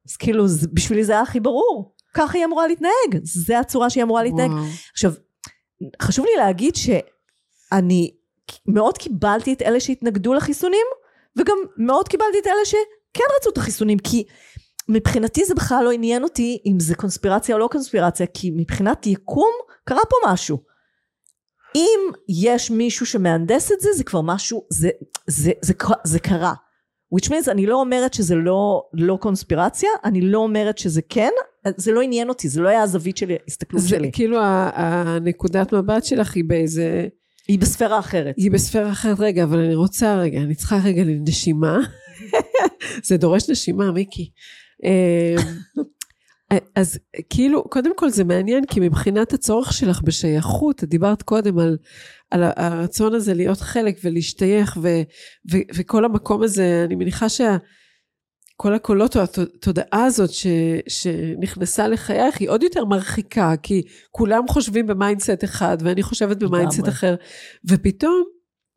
[0.10, 1.96] אז כאילו, זה- בשבילי זה היה הכי ברור.
[2.14, 3.22] ככה היא אמורה להתנהג.
[3.24, 4.52] זה הצורה שהיא אמורה להתנהג.
[4.52, 4.64] וואו.
[4.92, 5.14] עכשיו,
[6.02, 8.12] חשוב לי להגיד שאני
[8.68, 10.86] מאוד קיבלתי את אלה שהתנגדו לחיסונים,
[11.38, 14.24] וגם מאוד קיבלתי את אלה שכן רצו את החיסונים, כי
[14.90, 19.52] מבחינתי זה בכלל לא עניין אותי אם זה קונספירציה או לא קונספירציה, כי מבחינת יקום
[19.86, 20.58] קרה פה משהו.
[21.76, 24.90] אם יש מישהו שמהנדס את זה, זה כבר משהו, זה,
[25.28, 26.54] זה, זה, זה, זה קרה.
[27.16, 31.30] Which means אני לא אומרת שזה לא, לא קונספירציה, אני לא אומרת שזה כן,
[31.78, 34.10] זה לא עניין אותי, זה לא היה הזווית של ההסתכלות זה שלי.
[34.14, 37.08] כאילו ה- הנקודת מבט שלך היא באיזה...
[37.48, 38.34] היא בספירה אחרת.
[38.38, 39.20] היא בספירה אחרת.
[39.20, 41.80] רגע, אבל אני רוצה רגע, אני צריכה רגע לנשימה.
[43.08, 44.30] זה דורש נשימה, מיקי.
[46.76, 51.78] אז כאילו, קודם כל זה מעניין, כי מבחינת הצורך שלך בשייכות, את דיברת קודם על,
[52.32, 54.88] על הרצון הזה להיות חלק ולהשתייך, ו,
[55.52, 57.58] ו, וכל המקום הזה, אני מניחה שה...
[58.58, 60.48] כל הקולות או התודעה הזאת ש,
[60.88, 63.82] שנכנסה לחייך היא עוד יותר מרחיקה, כי
[64.12, 66.88] כולם חושבים ב mindset אחד, ואני חושבת ב mindset.
[66.88, 67.16] אחר,
[67.70, 68.24] ופתאום,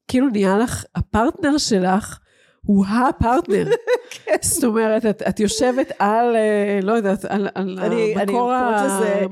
[0.08, 2.18] כאילו נהיה לך, הפרטנר שלך
[2.68, 3.64] הוא הפרטנר.
[4.24, 4.36] כן.
[4.42, 8.52] זאת אומרת, את, את יושבת על, אה, לא יודעת, על, על אני- המקור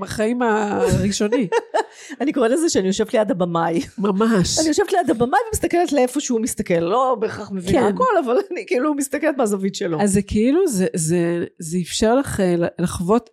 [0.02, 1.48] החיים הראשוני,
[2.20, 3.80] אני קוראת לזה שאני יושבת ליד הבמאי.
[3.98, 4.58] ממש.
[4.58, 6.80] אני יושבת ליד הבמאי ומסתכלת לאיפה שהוא מסתכל.
[6.80, 7.94] לא בהכרח מבינה כן.
[7.94, 10.00] הכל, אבל אני כאילו מסתכלת מהזווית שלו.
[10.00, 13.30] אז זה כאילו, זה, זה, זה אפשר לך אה, לחוות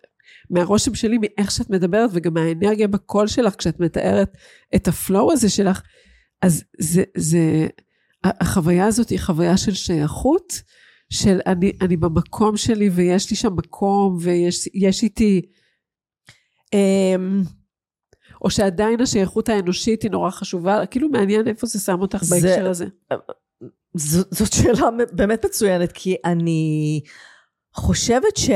[0.50, 4.36] מהרושם שלי, מאיך שאת מדברת, וגם מהאנרגיה בקול שלך, כשאת מתארת
[4.74, 5.82] את הפלואו הזה שלך,
[6.42, 7.38] אז זה, זה,
[8.24, 10.52] החוויה הזאת היא חוויה של שייכות,
[11.10, 15.42] של אני, אני במקום שלי ויש לי שם מקום ויש יש איתי,
[16.74, 17.42] אמ,
[18.44, 22.68] או שעדיין השייכות האנושית היא נורא חשובה, כאילו מעניין איפה זה שם אותך זה- בהקשר
[22.70, 22.86] הזה.
[23.96, 27.00] ז- זאת שאלה באמת מצוינת, כי אני
[27.74, 28.50] חושבת ש...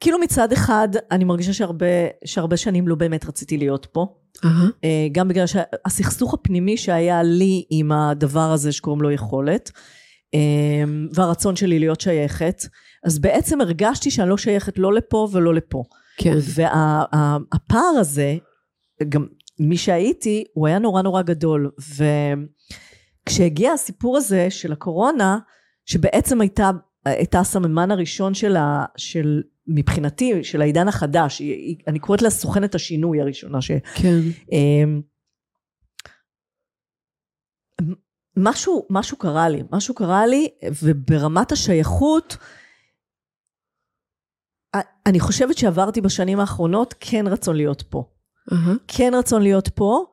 [0.00, 1.86] כאילו מצד אחד, אני מרגישה שהרבה,
[2.24, 4.06] שהרבה שנים לא באמת רציתי להיות פה.
[4.84, 9.70] אה, גם בגלל שהסכסוך הפנימי שהיה לי עם הדבר הזה שקוראים לו יכולת,
[10.34, 12.62] אה, והרצון שלי להיות שייכת,
[13.04, 15.82] אז בעצם הרגשתי שאני לא שייכת לא לפה ולא לפה.
[16.16, 18.36] כן, והפער הזה,
[19.08, 19.26] גם
[19.58, 21.70] מי שהייתי, הוא היה נורא נורא גדול.
[23.26, 25.38] וכשהגיע הסיפור הזה של הקורונה,
[25.86, 26.70] שבעצם הייתה,
[27.04, 32.74] הייתה הסממן הראשון של, ה, של מבחינתי, של העידן החדש, היא, אני קוראת לה סוכנת
[32.74, 33.70] השינוי הראשונה, ש,
[34.02, 34.18] כן,
[34.52, 35.00] אמ,
[38.36, 40.48] משהו, משהו קרה לי, משהו קרה לי,
[40.82, 42.36] וברמת השייכות,
[45.06, 48.04] אני חושבת שעברתי בשנים האחרונות כן רצון להיות פה.
[48.52, 50.04] אהה, כן רצון להיות פה.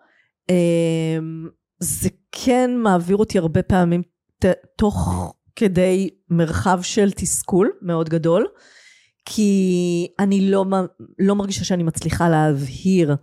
[0.49, 1.47] אמ,
[1.79, 4.01] זה כן מעביר אותי הרבה פעמים
[4.45, 4.45] ת-
[4.77, 8.47] תוך כדי מרחב של תסכול מאוד גדול,
[9.25, 10.65] כי אני לא,
[11.19, 13.15] לא מרגישה שאני מצליחה להבהיר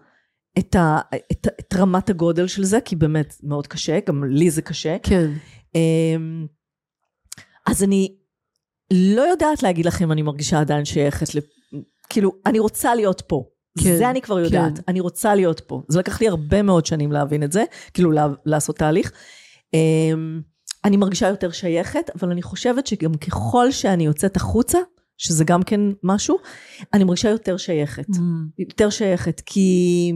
[0.58, 1.00] את, ה,
[1.32, 4.96] את, את רמת הגודל של זה, כי באמת מאוד קשה, גם לי זה קשה.
[5.02, 5.30] כן.
[5.74, 6.46] אמ,
[7.66, 8.16] אז אני
[8.92, 11.38] לא יודעת להגיד לכם אני מרגישה עדיין שייכת ל...
[12.08, 13.44] כאילו, אני רוצה להיות פה.
[13.78, 14.82] כן, זה אני כבר יודעת, כן.
[14.88, 15.82] אני רוצה להיות פה.
[15.88, 19.12] זה לקח לי הרבה מאוד שנים להבין את זה, כאילו לה, לעשות תהליך.
[19.74, 20.40] אמ,
[20.84, 24.78] אני מרגישה יותר שייכת, אבל אני חושבת שגם ככל שאני יוצאת החוצה,
[25.22, 26.38] שזה גם כן משהו,
[26.94, 28.06] אני מרגישה יותר שייכת.
[28.58, 30.12] יותר שייכת, כי...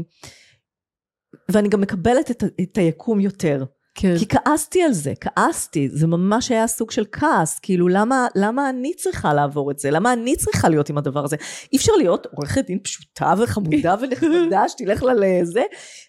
[1.51, 3.65] ואני גם מקבלת את, את היקום יותר.
[3.95, 4.19] כן.
[4.19, 8.95] כי כעסתי על זה, כעסתי, זה ממש היה סוג של כעס, כאילו למה, למה אני
[8.95, 9.91] צריכה לעבור את זה?
[9.91, 11.37] למה אני צריכה להיות עם הדבר הזה?
[11.73, 15.63] אי אפשר להיות עורכת דין פשוטה וחמודה ונחמדה שתלך לה לזה,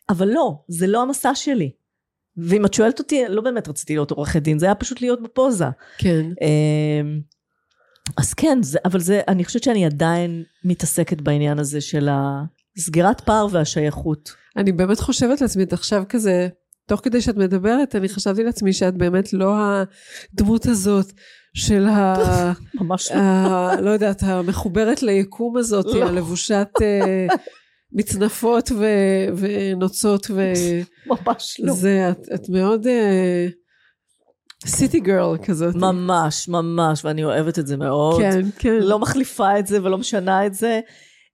[0.09, 1.71] אבל לא, זה לא המסע שלי.
[2.37, 5.65] ואם את שואלת אותי, לא באמת רציתי להיות עורכת דין, זה היה פשוט להיות בפוזה.
[5.97, 6.25] כן.
[8.17, 13.47] אז כן, זה, אבל זה, אני חושבת שאני עדיין מתעסקת בעניין הזה של הסגירת פער
[13.51, 14.31] והשייכות.
[14.57, 16.47] אני באמת חושבת לעצמי, את עכשיו כזה,
[16.87, 19.55] תוך כדי שאת מדברת, אני חשבתי לעצמי שאת באמת לא
[20.33, 21.11] הדמות הזאת
[21.53, 22.15] של ה...
[22.81, 23.81] ממש לא.
[23.81, 26.05] לא יודעת, המחוברת ליקום הזאת, לא.
[26.05, 27.27] הלבושת אה,
[27.91, 31.73] מצנפות ו- ונוצות, וזה, ממש לא.
[32.11, 32.87] את, את מאוד
[34.65, 35.75] סיטי גרל כזאת.
[35.75, 38.21] ממש, ממש, ואני אוהבת את זה מאוד.
[38.21, 38.79] כן, כן.
[38.81, 40.79] לא מחליפה את זה ולא משנה את זה.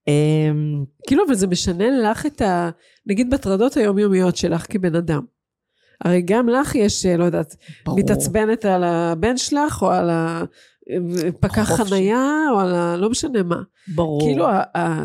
[0.08, 2.70] אמ, כאילו, אבל זה משנה לך את ה...
[3.06, 5.24] נגיד בטרדות היומיומיות שלך כבן אדם.
[6.04, 7.98] הרי גם לך יש, אה, לא יודעת, ברור.
[7.98, 11.84] מתעצבנת על הבן שלך, או על הפקח חופשי.
[11.84, 12.96] חנייה, או על ה...
[12.96, 13.62] לא משנה מה.
[13.94, 14.20] ברור.
[14.20, 14.62] כאילו, ה...
[14.78, 15.04] ה...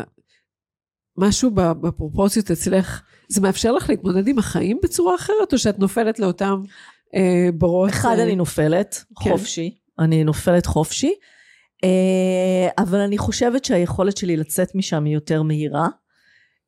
[1.18, 6.62] משהו בפרופורציות אצלך, זה מאפשר לך להתמודד עם החיים בצורה אחרת, או שאת נופלת לאותם
[7.14, 7.90] אה, בורות?
[7.90, 9.30] אחד, אה, אני נופלת, כן.
[9.30, 9.74] חופשי.
[9.98, 11.14] אני נופלת חופשי.
[11.84, 15.88] אה, אבל אני חושבת שהיכולת שלי לצאת משם היא יותר מהירה.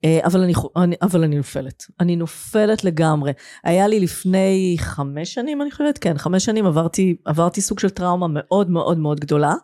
[0.05, 1.85] אה, אבל אני, אני, אבל אני נופלת.
[2.01, 3.33] אני נופלת לגמרי.
[3.65, 8.27] היה לי לפני חמש שנים, אני חושבת, כן, חמש שנים עברתי, עברתי סוג של טראומה
[8.31, 9.55] מאוד מאוד מאוד גדולה.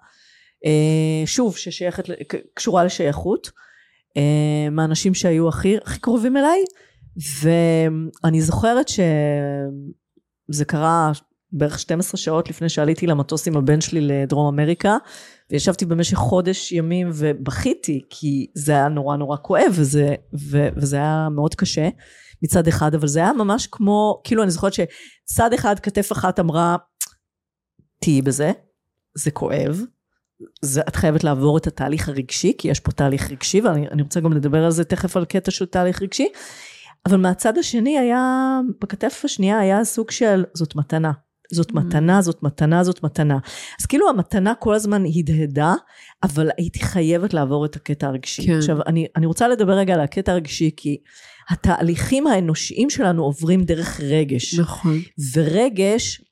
[0.64, 2.04] אה, שוב, ששייכת,
[2.54, 3.50] קשורה לשייכות.
[4.16, 6.64] אה, מהאנשים שהיו הכי, הכי קרובים אליי.
[7.42, 8.88] ואני זוכרת
[10.52, 11.12] שזה קרה
[11.52, 14.96] בערך 12 שעות לפני שעליתי למטוס עם הבן שלי לדרום אמריקה,
[15.50, 20.14] וישבתי במשך חודש ימים ובכיתי, כי זה היה נורא נורא כואב, וזה,
[20.50, 21.88] ו, וזה היה מאוד קשה
[22.42, 26.76] מצד אחד, אבל זה היה ממש כמו, כאילו אני זוכרת שצד אחד, כתף אחת אמרה,
[28.00, 28.52] תהיי בזה,
[29.14, 29.80] זה כואב,
[30.62, 34.20] זה, את חייבת לעבור את התהליך הרגשי, כי יש פה תהליך רגשי, ואני אני רוצה
[34.20, 36.28] גם לדבר על זה תכף על קטע של תהליך רגשי,
[37.08, 41.12] אבל מהצד השני היה, בכתף השנייה היה סוג של, זאת מתנה.
[41.52, 41.74] זאת Mm.
[41.74, 43.38] מתנה, זאת מתנה, זאת מתנה.
[43.80, 45.74] אז כאילו המתנה כל הזמן הדהדה,
[46.22, 48.46] אבל הייתי חייבת לעבור את הקטע הרגשי.
[48.46, 48.56] כן.
[48.56, 50.96] עכשיו, אני, אני רוצה לדבר רגע על הקטע הרגשי, כי
[51.50, 54.58] התהליכים האנושיים שלנו עוברים דרך רגש.
[54.58, 54.98] נכון.
[55.34, 56.22] ורגש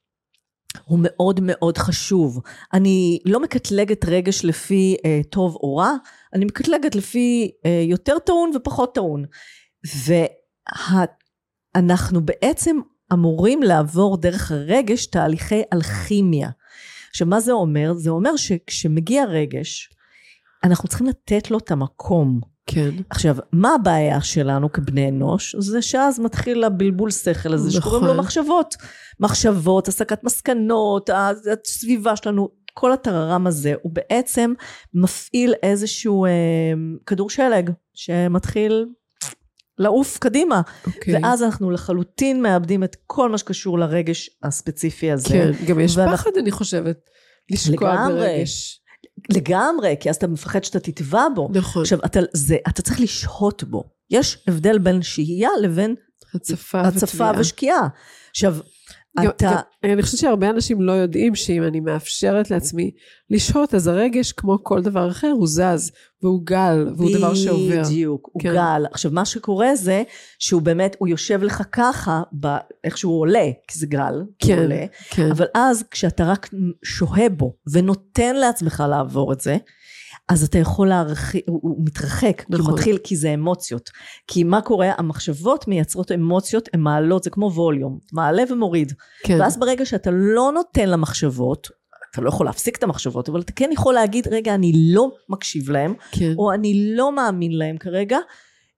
[0.84, 2.40] הוא מאוד מאוד חשוב.
[2.72, 5.92] אני לא מקטלגת רגש לפי אה, טוב או רע,
[6.34, 9.24] אני מקטלגת לפי אה, יותר טעון ופחות טעון.
[11.76, 12.76] ואנחנו בעצם
[13.12, 16.50] אמורים לעבור דרך הרגש תהליכי אלכימיה.
[17.10, 17.92] עכשיו מה זה אומר?
[17.94, 19.90] זה אומר שכשמגיע רגש,
[20.64, 22.40] אנחנו צריכים לתת לו את המקום.
[22.66, 22.90] כן.
[23.10, 25.56] עכשיו, מה הבעיה שלנו כבני אנוש?
[25.58, 27.80] זה שאז מתחיל הבלבול שכל הזה, נכון.
[27.80, 28.74] שקוראים לו מחשבות.
[29.20, 34.52] מחשבות, הסקת מסקנות, הסביבה שלנו, כל הטררם הזה, הוא בעצם
[34.94, 36.30] מפעיל איזשהו אה,
[37.06, 38.86] כדור שלג, שמתחיל
[39.78, 40.60] לעוף קדימה.
[40.86, 41.14] אוקיי.
[41.22, 45.28] ואז אנחנו לחלוטין מאבדים את כל מה שקשור לרגש הספציפי הזה.
[45.28, 46.96] כן, גם יש ואנחנו- פחד, אני חושבת,
[47.50, 48.20] לשקוע לגמרי.
[48.20, 48.80] ברגש.
[49.30, 51.48] לגמרי, כי אז אתה מפחד שאתה תטבע בו.
[51.52, 51.82] נכון.
[51.82, 53.84] עכשיו, אתה, זה, אתה צריך לשהות בו.
[54.10, 55.94] יש הבדל בין שהייה לבין
[56.34, 57.30] הצפה הצפה.
[57.38, 57.88] ושקיעה.
[58.30, 58.56] עכשיו,
[59.24, 59.60] אתה...
[59.84, 62.90] אני חושבת שהרבה אנשים לא יודעים שאם אני מאפשרת לעצמי
[63.30, 67.82] לשהות, אז הרגש, כמו כל דבר אחר, הוא זז, והוא גל, והוא דבר שעובר.
[67.82, 68.52] בדיוק, הוא כן.
[68.52, 68.84] גל.
[68.92, 70.02] עכשיו, מה שקורה זה
[70.38, 72.22] שהוא באמת, הוא יושב לך ככה,
[72.84, 75.30] איך שהוא עולה, כי זה גל, כי הוא כן, עולה, כן.
[75.30, 76.50] אבל אז כשאתה רק
[76.84, 79.56] שוהה בו ונותן לעצמך לעבור את זה,
[80.28, 82.74] אז אתה יכול להרחיק, הוא, הוא מתרחק, כי הוא נכון.
[82.74, 83.90] מתחיל, כי זה אמוציות.
[84.26, 84.92] כי מה קורה?
[84.98, 88.92] המחשבות מייצרות אמוציות, הן מעלות, זה כמו ווליום, מעלה ומוריד.
[89.22, 89.40] כן.
[89.40, 91.68] ואז ברגע שאתה לא נותן למחשבות,
[92.10, 95.70] אתה לא יכול להפסיק את המחשבות, אבל אתה כן יכול להגיד, רגע, אני לא מקשיב
[95.70, 96.32] להם, כן.
[96.38, 98.18] או אני לא מאמין להם כרגע,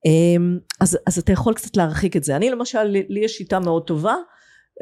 [0.06, 2.36] אמ, אז, אז אתה יכול קצת להרחיק את זה.
[2.36, 4.14] אני למשל, לי לי יש שיטה מאוד טובה,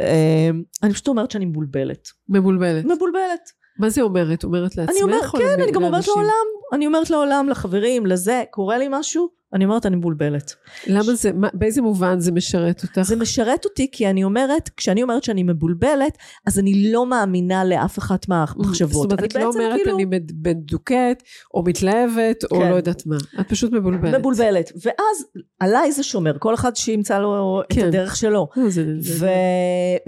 [0.00, 2.08] אמ, אני פשוט אומרת שאני מבולבלת.
[2.28, 2.84] מבולבלת.
[2.84, 3.50] מבולבלת.
[3.78, 4.44] מה זה אומרת?
[4.44, 4.94] אומרת לעצמך?
[4.94, 6.06] אני אומרת, או כן, אני גם אומרת?
[6.08, 10.54] לעולם, אני אומרת לעולם, לחברים, לזה, קורה לי משהו, אני אומרת, אני מבולבלת.
[10.86, 13.02] למה זה, מה- באיזה מובן זה משרת אותך?
[13.02, 17.98] זה משרת אותי כי אני אומרת, כשאני אומרת שאני מבולבלת, אז אני לא מאמינה לאף
[17.98, 18.92] אחת מהמחשבות.
[18.92, 21.22] זאת אומרת, את לא אומרת כאילו אני מד- מדוכאת,
[21.54, 22.70] או מתלהבת, או כן.
[22.70, 23.16] לא יודעת מה.
[23.40, 24.14] את פשוט מבולבלת.
[24.14, 24.72] מבולבלת.
[24.82, 25.24] ואז
[25.60, 27.86] עליי זה שומר, כל אחד שימצא לו את כן.
[27.86, 28.48] הדרך שלו.
[28.68, 29.26] זה- ו...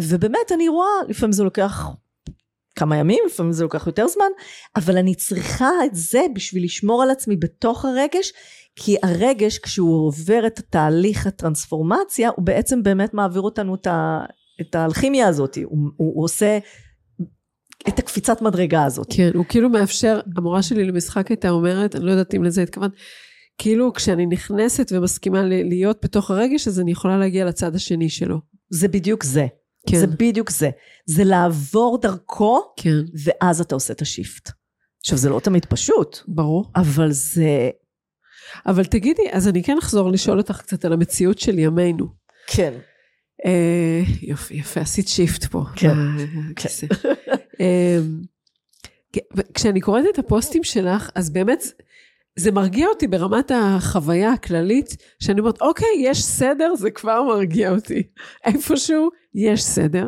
[0.03, 1.87] ובאמת אני רואה, לפעמים זה לוקח
[2.79, 4.31] כמה ימים, לפעמים זה לוקח יותר זמן,
[4.77, 8.33] אבל אני צריכה את זה בשביל לשמור על עצמי בתוך הרגש,
[8.77, 14.21] כי הרגש כשהוא עובר את התהליך הטרנספורמציה, הוא בעצם באמת מעביר אותנו את, ה...
[14.61, 15.65] את האלכימיה הזאת, הוא,
[15.97, 16.59] הוא, הוא עושה
[17.89, 19.07] את הקפיצת מדרגה הזאת.
[19.11, 22.93] כן, הוא כאילו מאפשר, המורה שלי למשחק הייתה אומרת, אני לא יודעת אם לזה התכוונת,
[23.59, 28.41] כאילו כשאני נכנסת ומסכימה להיות בתוך הרגש, אז אני יכולה להגיע לצד השני שלו.
[28.71, 29.47] זה בדיוק זה.
[29.87, 30.71] כן, זה בדיוק זה.
[31.07, 34.51] זה לעבור דרכו, כן, ואז אתה עושה את ה shift.
[35.01, 36.71] עכשיו, זה לא תמיד פשוט, ברור.
[36.77, 37.71] אבל זה...
[38.67, 42.07] אבל תגידי, אז אני כן אחזור לשאול אותך קצת על המציאות של ימינו.
[42.47, 42.73] כן.
[43.47, 45.65] אה, יופי, יפה, עשית shift פה.
[45.77, 45.97] כן,
[46.51, 46.87] בכיסא.
[47.61, 47.99] אה,
[49.55, 51.63] כשאני קוראת את הפוסטים שלך, אז באמת
[52.39, 58.03] זה מרגיע אותי ברמת החוויה הכללית, שאני אומרת, אוקיי, יש סדר, זה כבר מרגיע אותי.
[58.45, 60.07] איפשהו יש סדר.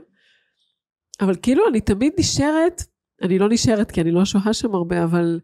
[1.21, 2.83] אבל כאילו אני תמיד נשארת,
[3.23, 5.41] אני לא נשארת כי אני לא שוהה שם הרבה, אבל...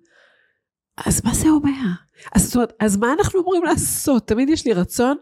[1.07, 1.71] אז מה זה אומר?
[2.35, 4.29] אז, זאת אומרת, אז מה אנחנו אמורים לעשות?
[4.29, 5.17] תמיד יש לי רצון,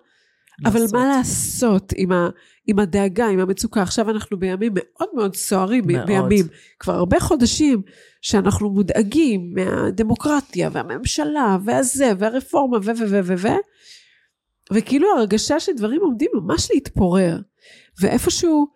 [0.64, 0.94] אבל לעשות.
[0.94, 2.28] מה לעשות עם, ה,
[2.66, 3.82] עם הדאגה, עם המצוקה?
[3.82, 6.07] עכשיו אנחנו בימים מאוד מאוד סוערים, מאוד.
[6.07, 6.46] בימים,
[6.78, 7.82] כבר הרבה חודשים,
[8.22, 13.48] שאנחנו מודאגים מהדמוקרטיה והממשלה והזה והרפורמה ו ו ו ו ו
[14.72, 17.38] וכאילו הרגשה שדברים עומדים ממש להתפורר.
[18.00, 18.66] ואיפשהו,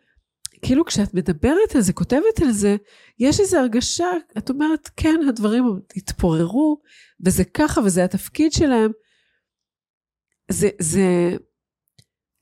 [0.62, 2.76] כאילו כשאת מדברת על זה, כותבת על זה,
[3.18, 5.64] יש איזו הרגשה, את אומרת, כן, הדברים
[5.96, 6.80] התפוררו,
[7.26, 8.90] וזה ככה, וזה התפקיד שלהם.
[10.50, 11.36] זה, זה,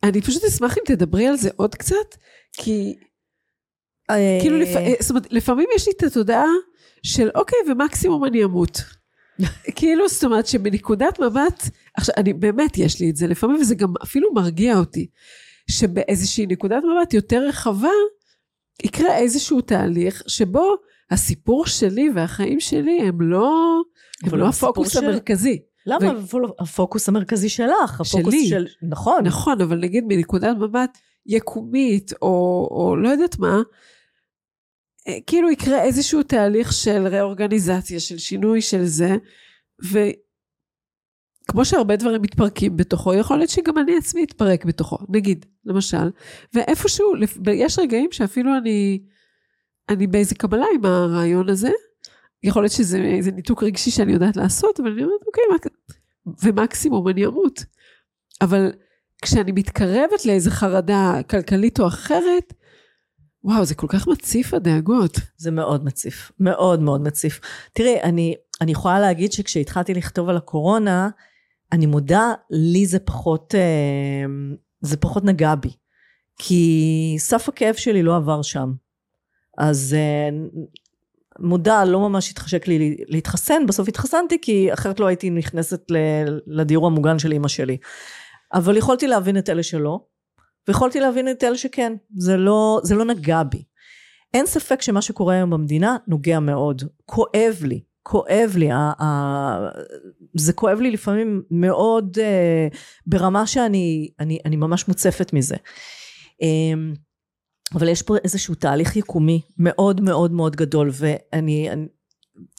[0.03, 2.17] אני פשוט אשמח אם תדברי על זה עוד קצת,
[2.53, 2.95] כי
[4.43, 4.69] כאילו, לפ...
[4.77, 6.47] אה, זאת אומרת, לפעמים יש לי את התודעה
[7.03, 8.81] של אוקיי, ומקסימום אני אמות.
[9.77, 11.63] כאילו, זאת אומרת שמנקודת מבט,
[11.97, 15.07] עכשיו, אני באמת, יש לי את זה לפעמים, וזה גם אפילו מרגיע אותי,
[15.71, 17.91] שבאיזושהי נקודת מבט יותר רחבה,
[18.85, 20.75] יקרה איזשהו תהליך שבו
[21.11, 23.83] הסיפור שלי והחיים שלי הם לא,
[24.23, 25.63] הם לא הסיפור הפוקוס של- המרכזי.
[25.87, 26.19] למה?
[26.19, 28.47] ו- הפוקוס המרכזי שלך, הפוקוס שלי.
[28.47, 28.67] של...
[28.83, 29.27] נכון.
[29.27, 33.63] נכון, אבל נגיד מנקודת מבט יקומית, או, או לא יודעת מה,
[35.09, 39.17] אה, כאילו יקרה איזשהו תהליך של ראורגניזציה, של שינוי של זה,
[39.85, 46.11] וכמו שהרבה דברים מתפרקים בתוכו, יכול להיות שגם אני עצמי אתפרק בתוכו, נגיד, למשל,
[46.55, 47.13] ואיפשהו,
[47.53, 49.03] יש רגעים שאפילו אני,
[49.89, 51.71] אני באיזה קבלה עם הרעיון הזה,
[52.47, 55.71] יכול להיות שזה איזה ניתוק רגשי שאני יודעת לעשות, אבל אני אומרת, אוקיי,
[56.43, 57.65] ומקסימום אני אמות.
[58.41, 58.73] אבל
[59.23, 62.55] כשאני מתקרבת לאיזו חרדה כלכלית או אחרת,
[63.45, 65.19] וואו, זה כל כך מציף הדאגות.
[65.37, 67.41] זה מאוד מציף, מאוד מאוד מציף.
[67.73, 71.09] תראי, אני, אני יכולה להגיד שכשהתחלתי לכתוב על הקורונה,
[71.73, 74.25] אני מודה, לי זה פחות, אה,
[74.81, 75.71] זה פחות נגע בי.
[76.39, 78.73] כי סף הכאב שלי לא עבר שם.
[79.59, 80.29] אז אה,
[81.39, 85.83] מודה, לא ממש התחשק לי להתחסן, בסוף התחסנתי כי אחרת לא הייתי נכנסת
[86.47, 87.77] לדיור המוגן של אימא שלי.
[88.55, 90.01] אבל יכולתי להבין את אלה שלא,
[90.69, 91.93] ויכולתי להבין את אלה שכן.
[92.17, 93.63] זה לא, זה לא נגע בי.
[94.35, 96.83] אין ספק שמה שקורה היום במדינה נוגע מאוד.
[97.05, 98.69] כואב לי, כואב לי.
[100.35, 102.69] זה כואב לי לפעמים מאוד אה,
[103.07, 105.57] ברמה שאני אני, אני ממש מוצפת מזה.
[106.43, 106.93] אה,
[107.75, 111.71] אבל יש פה איזשהו תהליך יקומי מאוד מאוד מאוד גדול, ואני...
[111.71, 111.87] אני,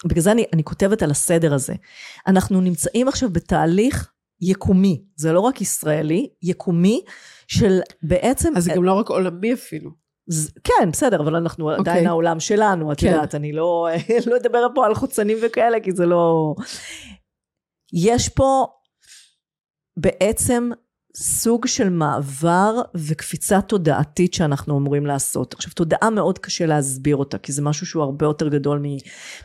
[0.06, 1.74] בגלל זה אני, אני כותבת על הסדר הזה.
[2.28, 7.02] אנחנו נמצאים עכשיו בתהליך יקומי, זה לא רק ישראלי, יקומי,
[7.48, 8.54] של בעצם...
[8.58, 9.92] אז זה גם לא רק עולמי אפילו.
[10.28, 11.92] ז- כן, בסדר, אבל אנחנו אוקיי.
[11.92, 13.08] עדיין העולם שלנו, את כן.
[13.08, 13.88] יודעת, אני לא,
[14.28, 16.56] לא אדבר פה על חוצנים וכאלה, כי זה לא...
[17.94, 18.66] יש פה
[19.98, 20.70] בעצם
[21.22, 25.54] סוג של מעבר וקפיצה תודעתית שאנחנו אמורים לעשות.
[25.54, 28.98] עכשיו, תודעה מאוד קשה להסביר אותה, כי זה משהו שהוא הרבה יותר גדול מ-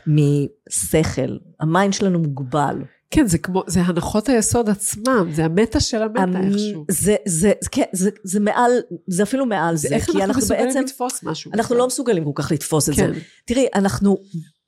[0.07, 1.37] משכל.
[1.59, 2.75] ה mind שלנו מוגבל.
[3.11, 6.85] כן, זה כמו, זה הנחות היסוד עצמם, זה המטא של המטא אמ, איכשהו.
[6.91, 8.71] זה, זה, כן, זה, זה מעל,
[9.07, 11.51] זה אפילו מעל זה זה, איך כי אנחנו אנחנו מסוגלים בעצם, לתפוס משהו.
[11.53, 13.01] אנחנו לא מסוגלים כל כך לתפוס את זה.
[13.01, 13.11] כן,
[13.45, 14.17] תראי, אנחנו,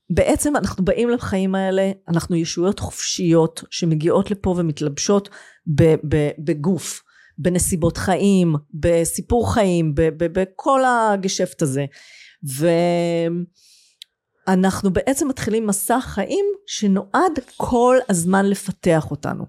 [0.09, 5.29] בעצם אנחנו באים לחיים האלה, אנחנו ישויות חופשיות שמגיעות לפה ומתלבשות
[6.39, 7.03] בגוף,
[7.37, 11.85] בנסיבות חיים, בסיפור חיים, בכל הגשעפט הזה.
[14.47, 19.45] ואנחנו בעצם מתחילים מסע חיים שנועד כל הזמן לפתח אותנו.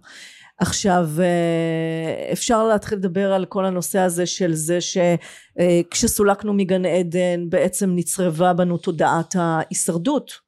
[0.58, 7.90] עכשיו אה, אפשר להתחיל לדבר על כל הנושא הזה של זה שכשסולקנו מגן עדן בעצם
[7.94, 10.45] נצרבה בנו תודעת ההישרדות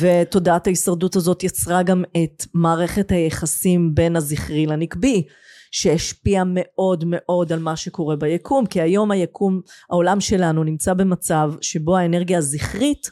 [0.00, 5.22] ותודעת ההישרדות הזאת יצרה גם את מערכת היחסים בין הזכרי לנקבי
[5.70, 9.60] שהשפיע מאוד מאוד על מה שקורה ביקום כי היום היקום
[9.90, 13.10] העולם שלנו נמצא במצב שבו האנרגיה הזכרית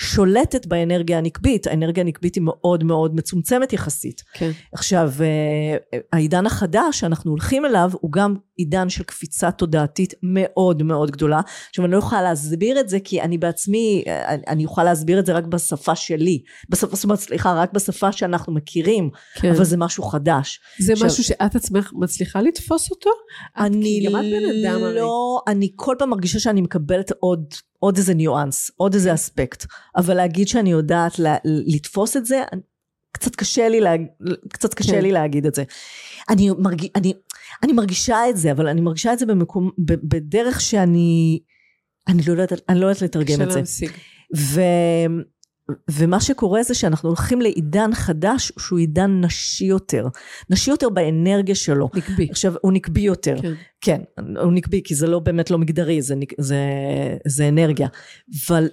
[0.00, 4.50] שולטת באנרגיה הנקבית האנרגיה הנקבית היא מאוד מאוד מצומצמת יחסית כן.
[4.72, 5.76] עכשיו אה,
[6.12, 11.40] העידן החדש שאנחנו הולכים אליו הוא גם עידן של קפיצה תודעתית מאוד מאוד גדולה
[11.70, 15.26] עכשיו אני לא יכולה להסביר את זה כי אני בעצמי אה, אני- יכולה להסביר את
[15.26, 19.50] זה רק בשפה שלי בשפה, זאת אומרת סליחה רק בשפה שאנחנו מכירים כן.
[19.50, 23.10] אבל זה משהו חדש זה עכשיו- משהו שאת עצמך מצליחה לתפוס אותו?
[23.10, 24.94] את- אני כי גם את בן אדם הרי.
[24.94, 27.44] לא אני כל פעם מרגישה שאני מקבלת עוד
[27.78, 29.66] עוד איזה ניואנס, עוד איזה אספקט.
[29.96, 32.42] אבל להגיד שאני יודעת לה, לתפוס את זה,
[33.12, 33.92] קצת קשה לי, לה,
[34.48, 35.02] קצת קשה כן.
[35.02, 35.64] לי להגיד את זה.
[36.28, 37.12] אני, מרג, אני,
[37.62, 41.40] אני מרגישה את זה, אבל אני מרגישה את זה במקום, ב, בדרך שאני,
[42.08, 43.56] אני לא יודעת, אני לא יודעת לתרגם קשה את זה.
[43.56, 43.90] להמשיג.
[44.36, 44.60] ו,
[45.90, 50.08] ומה שקורה זה שאנחנו הולכים לעידן חדש שהוא עידן נשי יותר.
[50.50, 51.88] נשי יותר באנרגיה שלו.
[51.94, 52.28] נקבי.
[52.30, 53.36] עכשיו, הוא נקבי יותר.
[53.42, 53.52] כן.
[53.80, 54.00] כן,
[54.42, 56.58] הוא נקבי, כי זה לא באמת לא מגדרי, זה, זה,
[57.26, 57.88] זה אנרגיה.
[58.46, 58.68] אבל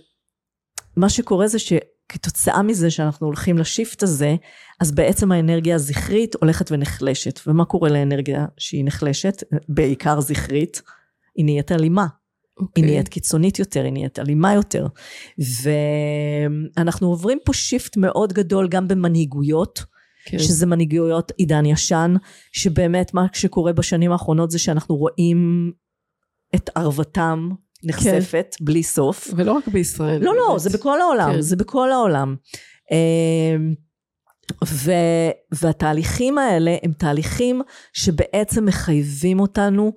[0.97, 4.35] מה שקורה זה שכתוצאה מזה שאנחנו הולכים לשיפט הזה,
[4.81, 7.39] אז בעצם האנרגיה הזכרית הולכת ונחלשת.
[7.47, 9.43] ומה קורה לאנרגיה שהיא נחלשת?
[9.69, 10.81] בעיקר זכרית,
[11.35, 12.05] היא נהיית אלימה.
[12.57, 12.83] אוקיי.
[12.83, 14.87] היא נהיית קיצונית יותר, היא נהיית אלימה יותר.
[16.77, 19.83] ואנחנו עוברים פה שיפט מאוד גדול גם במנהיגויות.
[20.25, 20.39] כן.
[20.39, 22.15] שזה מנהיגויות עידן ישן,
[22.51, 25.71] שבאמת מה שקורה בשנים האחרונות זה שאנחנו רואים
[26.55, 27.49] את ערוותם
[27.83, 29.27] נחשפת בלי סוף.
[29.35, 30.23] ולא רק בישראל.
[30.23, 30.59] לא, לא, באמת.
[30.59, 31.41] זה בכל העולם, כן.
[31.41, 32.35] זה בכל העולם.
[32.91, 33.73] אמ,
[34.65, 34.91] ו,
[35.51, 37.61] והתהליכים האלה הם תהליכים
[37.93, 39.93] שבעצם מחייבים אותנו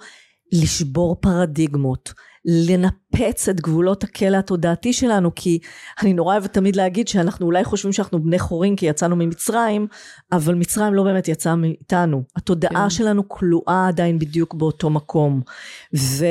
[0.53, 2.13] לשבור פרדיגמות,
[2.45, 5.59] Lena לנפץ את גבולות הכלא התודעתי שלנו, כי
[6.03, 9.87] אני נורא אוהבת תמיד להגיד שאנחנו אולי חושבים שאנחנו בני חורים כי יצאנו ממצרים,
[10.33, 12.23] אבל מצרים לא באמת יצאה מאיתנו.
[12.37, 12.91] התודעה כן.
[12.91, 15.41] שלנו כלואה עדיין בדיוק באותו מקום.
[15.97, 16.27] ו,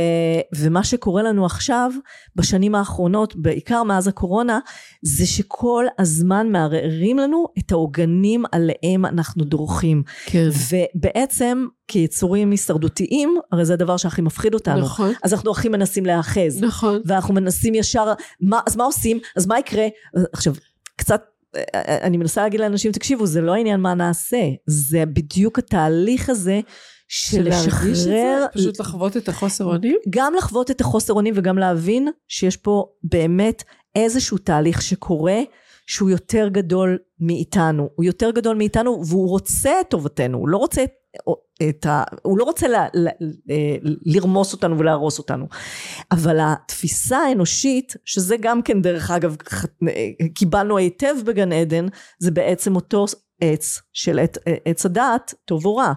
[0.55, 1.91] ומה שקורה לנו עכשיו,
[2.35, 4.59] בשנים האחרונות, בעיקר מאז הקורונה,
[5.01, 10.03] זה שכל הזמן מערערים לנו את העוגנים עליהם אנחנו דורכים.
[10.25, 10.49] כן.
[10.95, 14.81] ובעצם כיצורים הישרדותיים, הרי זה הדבר שהכי מפחיד אותנו.
[14.81, 15.11] נכון.
[15.23, 16.63] אז אנחנו הכי מנסים להיאחז.
[16.63, 16.67] נכון.
[17.05, 19.19] ואנחנו מנסים ישר, מה, אז מה עושים?
[19.35, 19.87] אז מה יקרה?
[20.33, 20.53] עכשיו,
[20.95, 21.21] קצת,
[21.55, 26.59] אה, אני מנסה להגיד לאנשים, תקשיבו, זה לא העניין מה נעשה, זה בדיוק התהליך הזה
[27.07, 29.97] של לשחרר, פשוט לחוות את החוסר אונים.
[30.09, 33.63] גם לחוות את החוסר אונים וגם להבין שיש פה באמת
[33.95, 35.39] איזשהו תהליך שקורה
[35.87, 37.89] שהוא יותר גדול מאיתנו.
[37.95, 40.89] הוא יותר גדול מאיתנו והוא רוצה את טובתנו, הוא לא רוצה את,
[41.69, 42.03] את ה...
[42.21, 43.53] הוא לא רוצה ל, ל, ל,
[44.05, 45.47] לרמוס אותנו ולהרוס אותנו.
[46.11, 49.65] אבל התפיסה האנושית, שזה גם כן דרך אגב ח-
[50.35, 51.85] קיבלנו היטב בגן עדן,
[52.19, 53.05] זה בעצם אותו
[53.41, 55.93] עץ של עת, עץ הדעת, טוב או רע.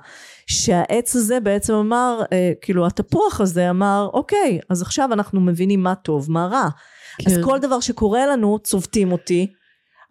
[0.46, 5.94] שהעץ הזה בעצם אמר, אה, כאילו התפוח הזה אמר, אוקיי, אז עכשיו אנחנו מבינים מה
[5.94, 6.68] טוב, מה רע.
[7.26, 7.42] אז כן.
[7.42, 9.52] כל דבר שקורה לנו, צובטים אותי.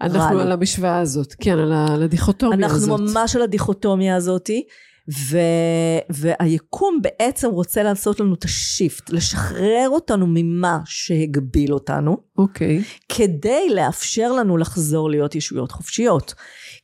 [0.01, 0.51] אנחנו רע על.
[0.51, 2.89] המשוואה הזאת, כן, על הדיכוטומיה הזאת.
[2.99, 4.63] אנחנו ממש על הדיכוטומיה הזאתי.
[5.17, 5.37] ו...
[6.09, 12.81] והיקום בעצם רוצה לעשות לנו את ה shift, לשחרר אותנו ממה שהגביל אותנו, אוקיי.
[13.09, 16.33] כדי לאפשר לנו לחזור להיות ישויות חופשיות.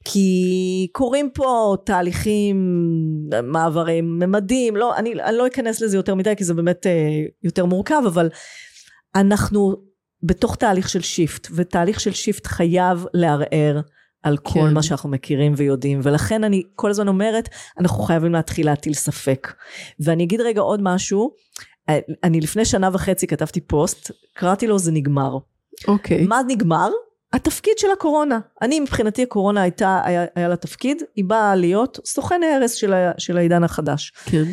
[0.06, 2.58] כי קורים פה תהליכים,
[3.44, 6.92] מעברי ממדים, לא, אני, אני לא אכנס לזה יותר מדי כי זה באמת אה,
[7.44, 8.30] יותר מורכב, אבל
[9.16, 9.76] אנחנו
[10.24, 13.82] בתוך תהליך של shift, ותהליך של shift חייב לערער
[14.26, 14.74] על כל כן.
[14.74, 17.50] מה שאנחנו מכירים ויודעים, ולכן אני כל הזמן אומרת,
[17.80, 19.54] אנחנו חייבים להתחיל להטיל ספק.
[20.00, 21.32] ואני אגיד רגע עוד משהו,
[22.24, 25.38] אני לפני שנה וחצי כתבתי פוסט, קראתי לו זה נגמר.
[25.88, 26.26] אוקיי.
[26.26, 26.90] מה נגמר?
[27.34, 28.40] התפקיד של הקורונה.
[28.62, 33.12] אני מבחינתי הקורונה הייתה, היה, היה לה תפקיד, היא באה להיות סוכן ההרס של, ה,
[33.18, 34.14] של העידן החדש.
[34.26, 34.44] כן.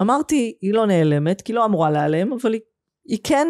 [0.00, 2.60] ואמרתי, היא לא נעלמת, כי היא לא אמורה להיעלם, אבל היא,
[3.08, 3.48] היא כן,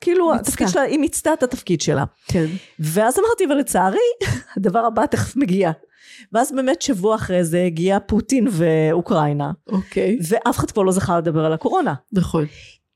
[0.00, 0.34] כאילו.
[0.34, 2.04] התפקיד שלה, היא מיצתה את התפקיד שלה.
[2.28, 2.46] כן.
[2.78, 3.98] ואז אמרתי, ולצערי,
[4.56, 5.70] הדבר הבא תכף מגיע.
[6.32, 10.18] ואז באמת שבוע אחרי זה הגיע פוטין ואוקראינה, אוקיי.
[10.28, 11.94] ואף אחד כבר לא זכר לדבר על הקורונה.
[12.12, 12.46] נכון.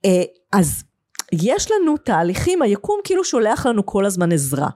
[0.04, 0.22] אה,
[0.52, 0.84] אז
[1.32, 4.68] יש לנו תהליכים, היקום כאילו שולח לנו כל הזמן עזרה.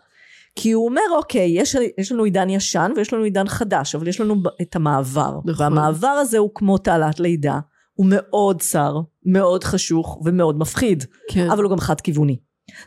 [0.56, 4.20] כי הוא אומר, אוקיי, יש, יש לנו עידן ישן ויש לנו עידן חדש, אבל יש
[4.20, 5.38] לנו את המעבר.
[5.44, 5.62] נכון.
[5.62, 7.58] והמעבר הזה הוא כמו תעלת לידה.
[7.94, 11.50] הוא מאוד צר, מאוד חשוך ומאוד מפחיד, כן.
[11.50, 12.36] אבל הוא גם חד כיווני.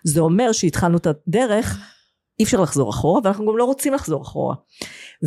[0.03, 1.79] זה אומר שהתחלנו את הדרך,
[2.39, 4.55] אי אפשר לחזור אחורה, ואנחנו גם לא רוצים לחזור אחורה.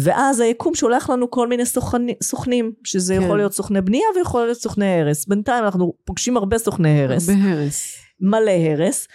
[0.03, 3.23] ואז היקום שולח לנו כל מיני סוכני, סוכנים, שזה כן.
[3.23, 5.27] יכול להיות סוכני בנייה ויכול להיות סוכני הרס.
[5.27, 7.29] בינתיים אנחנו פוגשים הרבה סוכני הרס.
[7.29, 7.95] הרבה הרס.
[8.21, 9.09] מלא הרס,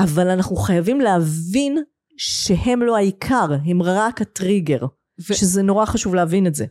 [0.00, 1.78] אבל אנחנו חייבים להבין
[2.16, 4.86] שהם לא העיקר, הם רק הטריגר,
[5.28, 6.64] ו- שזה נורא חשוב להבין את זה.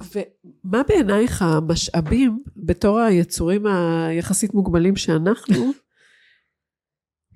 [0.00, 5.72] ומה בעינייך המשאבים, בתור היצורים היחסית מוגבלים שאנחנו,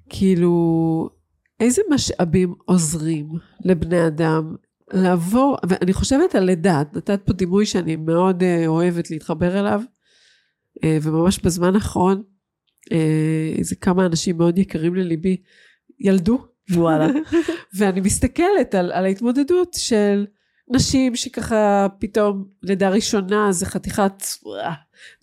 [0.09, 1.09] כאילו,
[1.61, 3.29] איזה משאבים עוזרים
[3.65, 4.55] לבני אדם
[4.93, 9.83] לעבור, ואני חושבת על לידה, את נתת פה דימוי שאני מאוד אה, אוהבת להתחבר אליו,
[10.85, 12.23] אה, וממש בזמן האחרון,
[12.93, 15.37] אה, איזה כמה אנשים מאוד יקרים לליבי
[16.01, 17.07] ילדו, וואלה.
[17.79, 20.27] ואני מסתכלת על, על ההתמודדות של
[20.73, 24.23] נשים שככה פתאום לידה ראשונה זה חתיכת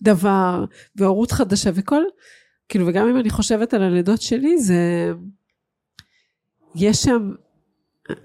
[0.02, 0.64] דבר,
[0.96, 2.02] והורות חדשה וכל,
[2.68, 5.12] כאילו, וגם אם אני חושבת על הלידות שלי, זה...
[6.74, 7.30] יש שם...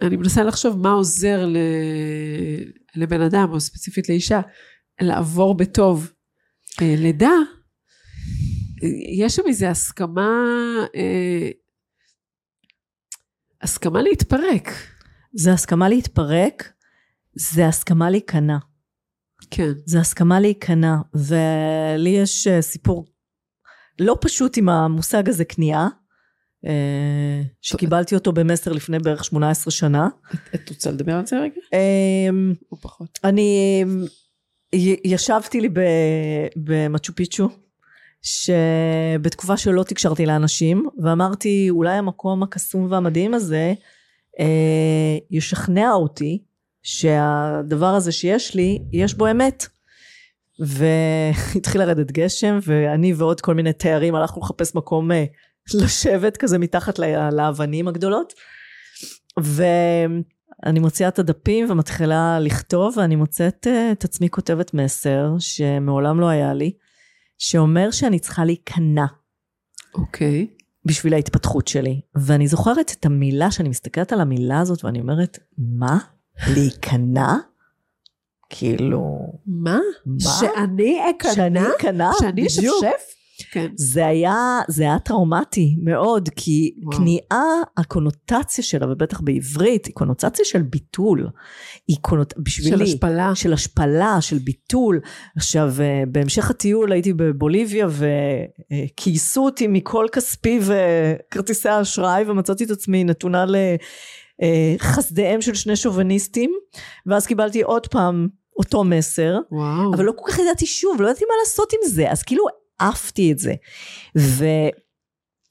[0.02, 1.58] אני מנסה לחשוב מה עוזר ל...
[2.96, 4.42] לבן אדם, או ספציפית לאישה,
[5.02, 6.12] לעבור בטוב
[6.82, 7.34] אה, לידה.
[9.20, 10.44] יש שם איזו הסכמה,
[10.96, 11.50] אה,
[13.62, 14.70] הסכמה להתפרק.
[15.34, 16.74] זה הסכמה להתפרק,
[17.36, 18.58] זה הסכמה להיכנע.
[19.52, 19.72] כן.
[19.86, 23.06] זה הסכמה להיכנע, ולי יש אה, סיפור
[24.00, 25.88] לא פשוט עם המושג הזה כניעה,
[26.66, 30.08] אה, שקיבלתי אותו במסר לפני בערך 18 שנה.
[30.56, 31.62] את רוצה לדבר על זה רגע?
[31.74, 33.20] אמ, או פחות?
[33.24, 33.84] אני
[35.04, 35.70] ישבתי לי
[36.56, 37.50] במצ'ו פיצ'ו,
[38.22, 43.74] שבתקופה שלא תקשרתי לאנשים, ואמרתי אולי המקום הקסום והמדהים הזה
[44.40, 46.44] אה, ישכנע אותי
[46.86, 49.68] שהדבר הזה שיש לי, יש בו אמת.
[50.60, 55.26] והתחיל לרדת גשם, ואני ועוד כל מיני תיירים הלכנו לחפש מקום אה,
[55.74, 57.00] לשבת כזה מתחת
[57.32, 58.34] לאבנים הגדולות.
[59.40, 66.28] ואני מוציאה את הדפים ומתחילה לכתוב, ואני מוצאת אה, את עצמי כותבת מסר שמעולם לא
[66.28, 66.72] היה לי,
[67.38, 69.06] שאומר שאני צריכה להיכנע
[69.96, 70.48] אוקיי.
[70.86, 72.02] בשביל ההתפתחות שלי.
[72.16, 75.98] ואני זוכרת את המילה, שאני מסתכלת על המילה הזאת ואני אומרת, מה?
[76.56, 77.36] להיכנע?
[78.50, 79.18] כאילו,
[79.48, 79.80] מה?
[80.06, 80.18] מה?
[80.20, 81.34] שאני אכנע?
[81.34, 82.12] שאני אכנע?
[82.20, 82.48] שאני.
[82.48, 83.16] אשפשף?
[83.52, 83.68] כן.
[83.76, 86.98] זה היה, זה היה טראומטי מאוד, כי וואו.
[86.98, 87.46] כניעה,
[87.78, 91.30] הקונוטציה שלה, ובטח בעברית, היא קונוטציה של ביטול.
[91.88, 92.34] היא קונוט...
[92.38, 92.78] בשבילי...
[92.78, 93.36] של השפלה.
[93.36, 95.00] של השפלה, של ביטול.
[95.38, 103.04] עכשיו, אה, בהמשך הטיול הייתי בבוליביה וכייסו אותי מכל כספי וכרטיסי האשראי ומצאתי את עצמי
[103.04, 103.46] נתונה
[104.42, 106.52] לחסדיהם של שני שוביניסטים
[107.06, 108.28] ואז קיבלתי עוד פעם
[108.58, 109.94] אותו מסר וואו.
[109.94, 112.46] אבל לא כל כך ידעתי שוב, לא ידעתי מה לעשות עם זה, אז כאילו
[112.80, 113.54] עפתי את זה.
[114.16, 114.72] ואני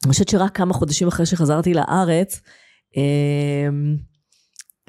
[0.08, 2.40] חושבת שרק כמה חודשים אחרי שחזרתי לארץ,
[2.96, 3.96] אמ,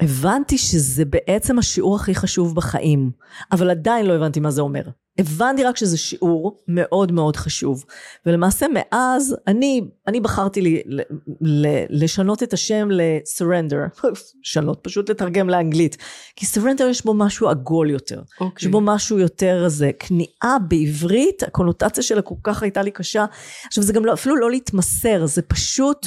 [0.00, 3.10] הבנתי שזה בעצם השיעור הכי חשוב בחיים,
[3.52, 4.82] אבל עדיין לא הבנתי מה זה אומר.
[5.18, 7.84] הבנתי רק שזה שיעור מאוד מאוד חשוב.
[8.26, 11.00] ולמעשה מאז, אני, אני בחרתי לי, ל,
[11.40, 14.04] ל, לשנות את השם ל-surrender,
[14.42, 15.96] לשנות, פשוט לתרגם לאנגלית.
[16.36, 18.22] כי surrender יש בו משהו עגול יותר.
[18.34, 18.68] יש אוקיי.
[18.68, 23.24] בו משהו יותר זה, כניעה בעברית, הקונוטציה שלה כל כך הייתה לי קשה.
[23.66, 26.06] עכשיו זה גם לא, אפילו לא להתמסר, זה פשוט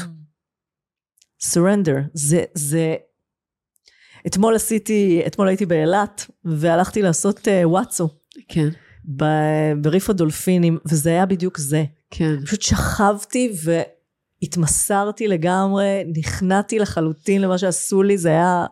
[1.43, 1.99] surrender.
[2.13, 2.95] זה, זה,
[4.27, 8.09] אתמול עשיתי, אתמול הייתי באילת, והלכתי לעשות uh, וואטסו
[8.47, 8.69] כן.
[9.81, 11.83] בריף הדולפינים, וזה היה בדיוק זה.
[12.11, 12.35] כן.
[12.45, 13.51] פשוט שכבתי
[14.43, 18.65] והתמסרתי לגמרי, נכנעתי לחלוטין למה שעשו לי, זה היה...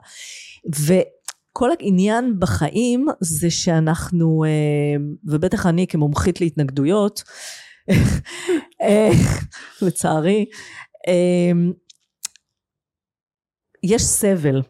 [0.86, 7.24] וכל העניין בחיים זה שאנחנו, אה, ובטח אני כמומחית להתנגדויות,
[8.82, 9.10] אה,
[9.82, 10.46] לצערי,
[11.08, 11.52] אה,
[13.84, 14.62] יש סבל,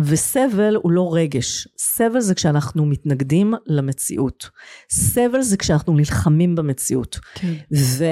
[0.00, 4.50] וסבל הוא לא רגש, סבל זה כשאנחנו מתנגדים למציאות,
[4.90, 7.18] סבל זה כשאנחנו נלחמים במציאות.
[7.34, 7.52] כן.
[7.76, 8.04] ו...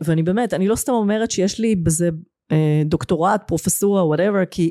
[0.00, 2.10] ואני באמת, אני לא סתם אומרת שיש לי בזה
[2.52, 4.70] אה, דוקטורט, פרופסורה, וואטאבר, כי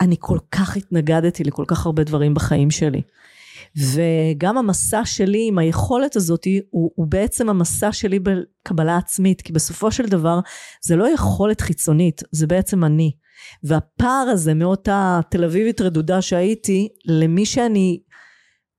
[0.00, 3.02] אני כל כך התנגדתי לכל כך הרבה דברים בחיים שלי.
[3.76, 9.90] וגם המסע שלי עם היכולת הזאת הוא, הוא בעצם המסע שלי בקבלה עצמית, כי בסופו
[9.90, 10.40] של דבר
[10.82, 13.12] זה לא יכולת חיצונית, זה בעצם אני.
[13.64, 18.00] והפער הזה מאותה תל אביבית רדודה שהייתי, למי שאני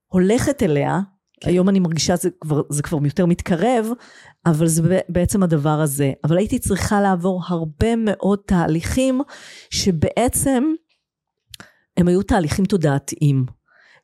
[0.06, 1.00] הולכת אליה,
[1.40, 1.50] כן.
[1.50, 3.86] היום אני מרגישה זה כבר, זה כבר יותר מתקרב,
[4.46, 6.12] אבל זה בעצם הדבר הזה.
[6.24, 9.20] אבל הייתי צריכה לעבור הרבה מאוד תהליכים
[9.70, 10.64] שבעצם
[11.96, 13.46] הם היו תהליכים תודעתיים.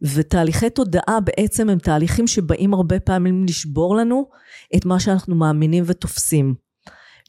[0.03, 4.28] ותהליכי תודעה בעצם הם תהליכים שבאים הרבה פעמים לשבור לנו
[4.76, 6.55] את מה שאנחנו מאמינים ותופסים.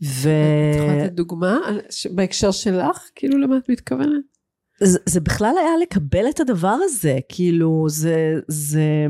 [0.03, 0.29] ו...
[0.71, 1.57] את יכולה לתת דוגמה
[2.11, 3.09] בהקשר שלך?
[3.15, 4.31] כאילו למה את מתכוונת?
[4.83, 9.07] זה, זה בכלל היה לקבל את הדבר הזה, כאילו זה, זה,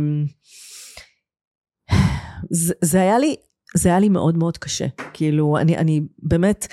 [2.50, 3.36] זה, זה היה לי,
[3.76, 6.68] זה היה לי מאוד מאוד קשה, כאילו אני, אני באמת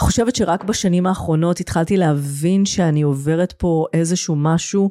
[0.00, 4.90] חושבת שרק בשנים האחרונות התחלתי להבין שאני עוברת פה איזשהו משהו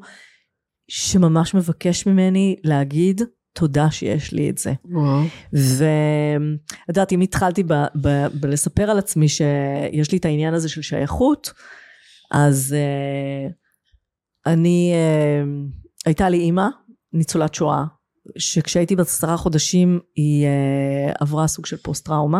[0.96, 3.22] שממש מבקש ממני להגיד
[3.54, 4.74] תודה שיש לי את זה.
[5.54, 10.82] ואת יודעת, אם התחלתי ב- ב- בלספר על עצמי שיש לי את העניין הזה של
[10.82, 11.54] שייכות,
[12.32, 13.52] אז uh,
[14.46, 15.48] אני, uh,
[16.06, 16.68] הייתה לי אימא,
[17.14, 17.84] ניצולת שואה,
[18.38, 22.40] שכשהייתי בת עשרה חודשים היא uh, עברה סוג של פוסט טראומה,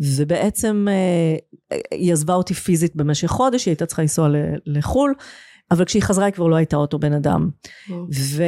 [0.00, 0.86] ובעצם
[1.90, 4.28] היא עזבה אותי פיזית במשך חודש, היא הייתה צריכה לנסוע
[4.66, 5.14] לחו"ל,
[5.70, 7.50] אבל כשהיא חזרה היא כבר לא הייתה אותו בן אדם.
[7.88, 8.06] וואו.
[8.14, 8.42] ו...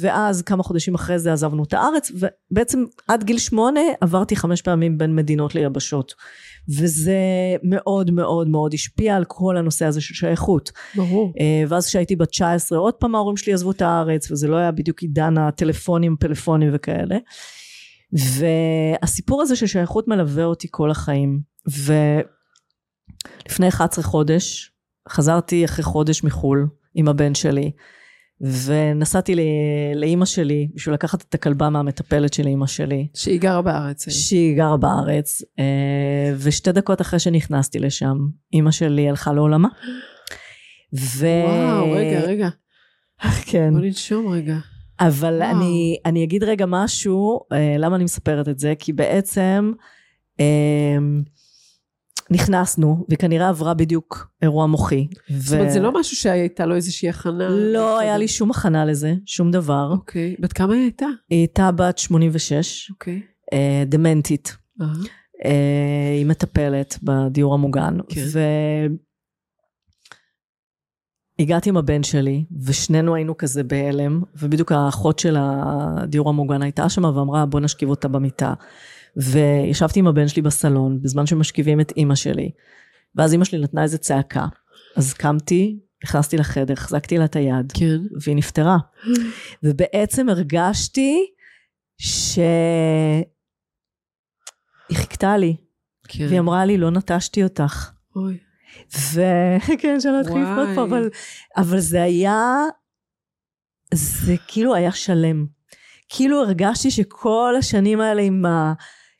[0.00, 2.12] ואז כמה חודשים אחרי זה עזבנו את הארץ,
[2.50, 6.14] ובעצם עד גיל שמונה עברתי חמש פעמים בין מדינות ליבשות.
[6.68, 7.20] וזה
[7.62, 10.72] מאוד מאוד מאוד השפיע על כל הנושא הזה של שייכות.
[10.94, 11.32] ברור.
[11.40, 14.72] אה, ואז כשהייתי בת 19 עוד פעם ההורים שלי עזבו את הארץ וזה לא היה
[14.72, 17.16] בדיוק עידן הטלפונים פלאפונים וכאלה
[18.12, 21.40] והסיפור הזה של שייכות מלווה אותי כל החיים
[23.46, 24.75] ולפני 11 חודש
[25.08, 27.70] חזרתי אחרי חודש מחו"ל עם הבן שלי
[28.40, 29.40] ונסעתי ל-
[29.94, 34.08] לאימא שלי בשביל לקחת את הכלבה מהמטפלת של אימא שלי שהיא גרה בארץ.
[34.08, 38.16] שהיא גרה בארץ אה, ושתי דקות אחרי שנכנסתי לשם
[38.52, 39.68] אימא שלי הלכה לעולמה.
[40.98, 41.26] ו...
[41.44, 42.48] וואו, רגע, רגע.
[43.46, 43.70] כן.
[43.72, 44.56] בוא ננשום רגע.
[45.00, 45.50] אבל וואו.
[45.50, 48.74] אני, אני אגיד רגע משהו, אה, למה אני מספרת את זה?
[48.78, 49.72] כי בעצם
[50.40, 50.96] אה,
[52.30, 55.06] נכנסנו, וכנראה עברה בדיוק אירוע מוחי.
[55.38, 57.48] זאת אומרת, זה לא משהו שהייתה לו איזושהי הכנה.
[57.48, 59.88] לא היה לי שום הכנה לזה, שום דבר.
[59.92, 60.36] אוקיי.
[60.38, 61.06] בת כמה היא הייתה?
[61.30, 63.22] היא הייתה בת 86, אוקיי.
[63.52, 64.56] אה, דמנטית.
[64.80, 64.86] אה,
[65.44, 67.96] אה, היא מטפלת בדיור המוגן.
[68.08, 68.20] כן.
[71.38, 77.04] והגעתי עם הבן שלי, ושנינו היינו כזה בהלם, ובדיוק האחות של הדיור המוגן הייתה שם
[77.04, 78.54] ואמרה בוא נשכיב אותה במיטה.
[79.16, 82.50] וישבתי עם הבן שלי בסלון, בזמן שמשכיבים את אימא שלי,
[83.14, 84.46] ואז אימא שלי נתנה איזה צעקה.
[84.96, 87.98] אז קמתי, נכנסתי לחדר, החזקתי לה את היד, כן.
[88.22, 88.76] והיא נפטרה.
[89.62, 91.26] ובעצם הרגשתי
[91.98, 92.46] שהיא
[94.92, 95.56] חיכתה לי,
[96.08, 96.26] כן.
[96.28, 97.90] והיא אמרה לי, לא נטשתי אותך.
[98.16, 98.38] אוי.
[98.88, 100.52] וכן, לא אתחיל וואי.
[100.52, 101.10] לפנות פה, אבל,
[101.56, 102.42] אבל זה היה,
[103.94, 105.46] זה כאילו היה שלם.
[106.08, 108.44] כאילו הרגשתי שכל השנים האלה עם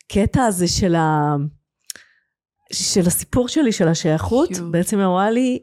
[0.06, 1.34] הקטע הזה של, ה,
[2.72, 4.70] של הסיפור שלי, של השייכות, יואו.
[4.70, 5.58] בעצם אמרה לי,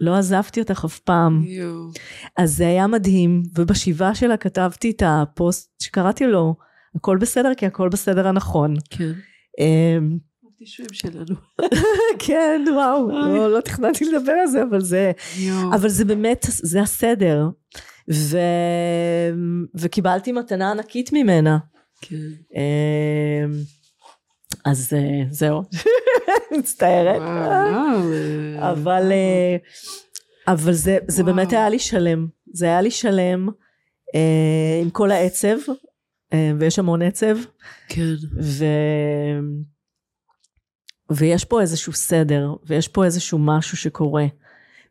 [0.00, 1.42] לא עזבתי אותך אף פעם.
[1.46, 1.90] יואו.
[2.36, 6.54] אז זה היה מדהים, ובשבעה שלה כתבתי את הפוסט שקראתי לו,
[6.96, 8.74] הכל בסדר כי הכל בסדר הנכון.
[8.90, 9.12] כן.
[9.60, 10.18] אמ,
[10.54, 11.34] הטישויים שלנו.
[12.26, 15.12] כן, וואו, לא, לא תכננתי לדבר על זה, אבל זה.
[15.74, 17.48] אבל זה באמת, זה הסדר.
[18.12, 18.38] ו...
[19.74, 21.58] וקיבלתי מתנה ענקית ממנה.
[22.00, 22.16] כן.
[24.64, 25.62] אז אה, זהו,
[26.58, 27.22] מצטערת.
[28.58, 29.56] אבל, אה,
[30.48, 31.22] אבל זה, זה.
[31.22, 32.26] באמת היה לי שלם.
[32.52, 33.48] זה היה לי שלם
[34.14, 35.56] אה, עם כל העצב,
[36.58, 37.36] ויש המון עצב,
[37.88, 38.14] כן.
[38.42, 38.64] ו...
[41.10, 44.24] ויש פה איזשהו סדר, ויש פה איזשהו משהו שקורה,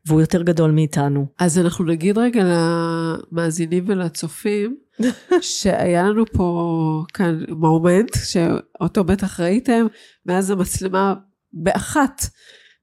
[0.06, 1.26] והוא יותר גדול מאיתנו.
[1.38, 4.76] אז אנחנו נגיד רגע למאזינים ולצופים,
[5.40, 9.86] שהיה לנו פה כאן מומנט, שאותו בטח ראיתם,
[10.26, 11.14] מאז המצלמה
[11.52, 12.22] באחת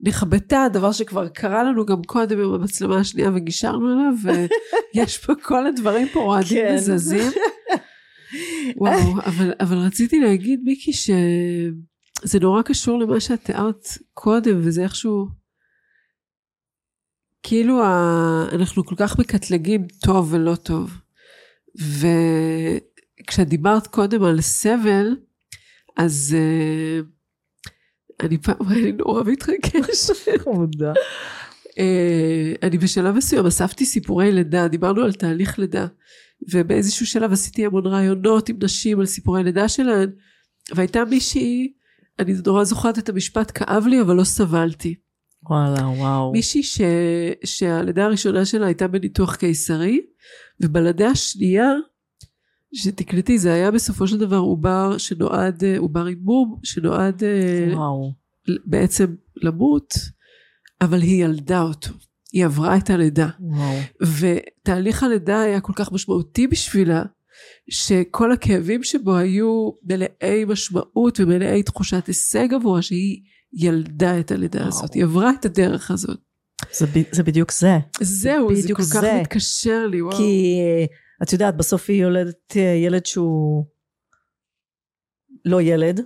[0.01, 4.13] נכבתה, דבר שכבר קרה לנו גם קודם עם המצלמה השנייה וגישרנו עליו,
[4.95, 6.75] ויש פה כל הדברים פה רועדים כן.
[6.75, 7.31] וזזים.
[8.77, 15.40] וואו, אבל, אבל רציתי להגיד, מיקי, שזה נורא קשור למה שאת תיארת קודם, וזה איכשהו...
[17.43, 18.45] כאילו ה...
[18.51, 20.91] אנחנו כל כך מקטלגים טוב ולא טוב.
[21.75, 25.15] וכשאת דיברת קודם על סבל,
[25.97, 27.05] אז uh,
[28.25, 30.11] אני פעם, אני נורא מתרגש.
[30.37, 30.93] חמודה.
[31.79, 35.87] אה, אני בשלב מסוים אספתי סיפורי לידה, דיברנו על תהליך לידה,
[36.51, 40.09] ובאיזשהו שלב עשיתי המון רעיונות עם נשים על סיפורי לידה שלהן,
[40.75, 41.73] והייתה מישהי,
[42.19, 44.95] אני נורא זוכרת את המשפט, כאב לי אבל לא סבלתי.
[45.51, 46.31] וואלה, וואו.
[46.31, 46.81] מישהי ש...
[47.43, 50.01] שהלידה הראשונה שלה הייתה בניתוח קיסרי,
[50.61, 51.71] ובלידה השנייה,
[52.73, 58.13] שתקלטי, זה היה בסופו של דבר עובר שנועד, אה, עובר עם מום, שנועד אה, וואו.
[58.65, 59.93] בעצם למות,
[60.81, 61.89] אבל היא ילדה אותו.
[62.31, 63.29] היא עברה את הלידה.
[63.39, 63.77] וואו.
[64.01, 67.03] ותהליך הלידה היה כל כך משמעותי בשבילה,
[67.69, 73.21] שכל הכאבים שבו היו מלאי משמעות ומלאי תחושת הישג עבורה, שהיא
[73.53, 74.69] ילדה את הלידה וואו.
[74.69, 76.19] הזאת, היא עברה את הדרך הזאת.
[76.73, 77.77] זה, ב- זה בדיוק זה.
[78.01, 79.19] זהו, זה בדיוק כל כך זה.
[79.21, 80.17] מתקשר לי, וואו.
[80.17, 80.85] כי אה,
[81.23, 83.65] את יודעת, בסוף היא יולדת אה, ילד שהוא
[85.45, 86.01] לא ילד.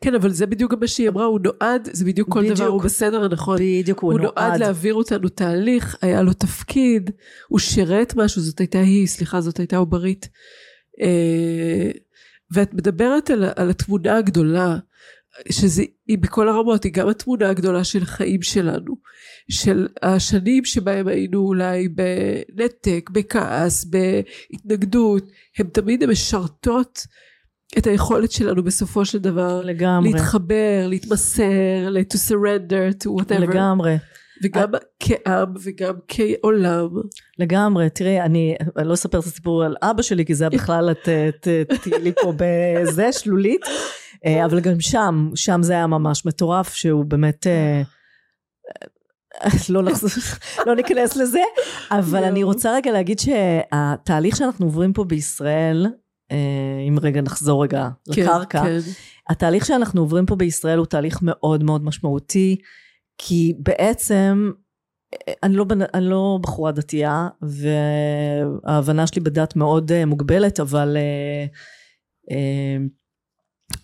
[0.00, 2.56] כן, אבל זה בדיוק מה שהיא אמרה, הוא נועד, זה בדיוק כל בדיוק.
[2.58, 3.58] דבר, הוא בסדר הנכון.
[3.60, 7.10] בדיוק, הוא, הוא נועד להעביר אותנו תהליך, היה לו תפקיד,
[7.48, 10.28] הוא שירת משהו, זאת הייתה היא, סליחה, זאת הייתה עוברית.
[11.02, 11.90] אה,
[12.50, 14.76] ואת מדברת על, על התמונה הגדולה,
[15.50, 18.96] שזה, היא בכל הרמות, היא גם התמונה הגדולה של החיים שלנו,
[19.50, 25.24] של השנים שבהם היינו אולי בנתק, בכעס, בהתנגדות,
[25.58, 27.06] הן תמיד משרתות
[27.78, 30.12] את היכולת שלנו בסופו של דבר לגמרי.
[30.12, 33.38] להתחבר, להתמסר, to surrender, to whatever.
[33.38, 33.96] לגמרי.
[34.42, 34.68] וגם
[35.00, 36.88] כעם וגם כעולם.
[37.38, 41.08] לגמרי, תראי, אני, אני לא אספר את הסיפור על אבא שלי, כי זה בכלל, את
[41.82, 43.60] תהיי לי פה בזה, שלולית,
[44.44, 47.46] אבל גם שם, שם זה היה ממש מטורף, שהוא באמת...
[47.46, 47.82] אה,
[49.68, 50.10] לא, נחזור,
[50.66, 51.42] לא ניכנס לזה,
[51.90, 55.86] אבל אני רוצה רגע להגיד שהתהליך שאנחנו עוברים פה בישראל,
[56.32, 56.36] אה,
[56.88, 58.78] אם רגע נחזור רגע כן, לקרקע, כן.
[59.28, 62.56] התהליך שאנחנו עוברים פה בישראל הוא תהליך מאוד מאוד משמעותי,
[63.18, 64.50] כי בעצם
[65.42, 70.96] אני לא, אני לא בחורה דתייה, וההבנה שלי בדת מאוד אה, מוגבלת, אבל,
[72.30, 72.76] אה,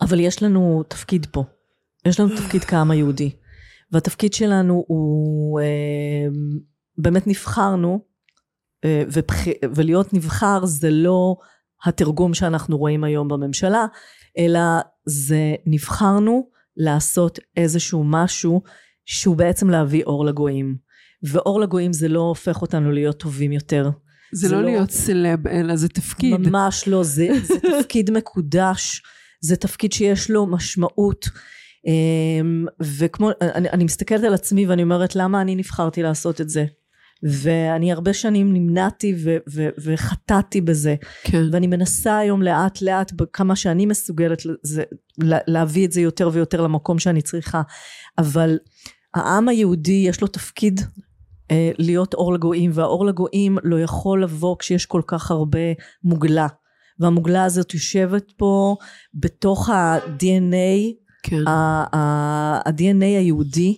[0.01, 1.45] אבל יש לנו תפקיד פה.
[2.07, 3.31] יש לנו תפקיד כעם היהודי.
[3.93, 5.61] והתפקיד שלנו הוא,
[6.99, 8.01] באמת נבחרנו,
[8.87, 9.35] ובח...
[9.75, 11.37] ולהיות נבחר זה לא
[11.85, 13.87] התרגום שאנחנו רואים היום בממשלה,
[14.39, 14.61] אלא
[15.07, 18.63] זה נבחרנו לעשות איזשהו משהו
[19.05, 20.77] שהוא בעצם להביא אור לגויים.
[21.23, 23.91] ואור לגויים זה לא הופך אותנו להיות טובים יותר.
[24.33, 26.41] זה, זה לא, לא להיות סלב, אלא זה תפקיד.
[26.41, 29.03] ממש לא, זה, זה תפקיד מקודש,
[29.43, 31.29] זה תפקיד שיש לו משמעות.
[31.87, 36.65] אמ, וכמו, אני, אני מסתכלת על עצמי ואני אומרת למה אני נבחרתי לעשות את זה.
[37.23, 40.95] ואני הרבה שנים נמנעתי ו- ו- וחטאתי בזה.
[41.25, 41.43] כן.
[41.53, 44.83] ואני מנסה היום לאט לאט, בכמה שאני מסוגלת, לזה,
[45.47, 47.63] להביא את זה יותר ויותר למקום שאני צריכה.
[48.19, 48.59] אבל
[49.15, 50.81] העם היהודי יש לו תפקיד
[51.51, 55.59] אה, להיות אור לגויים, והאור לגויים לא יכול לבוא כשיש כל כך הרבה
[56.05, 56.47] מוגלה.
[57.03, 58.77] והמוגלה הזאת יושבת פה
[59.15, 61.47] בתוך ה-DNA, כן.
[61.49, 63.77] ה-DNA היהודי,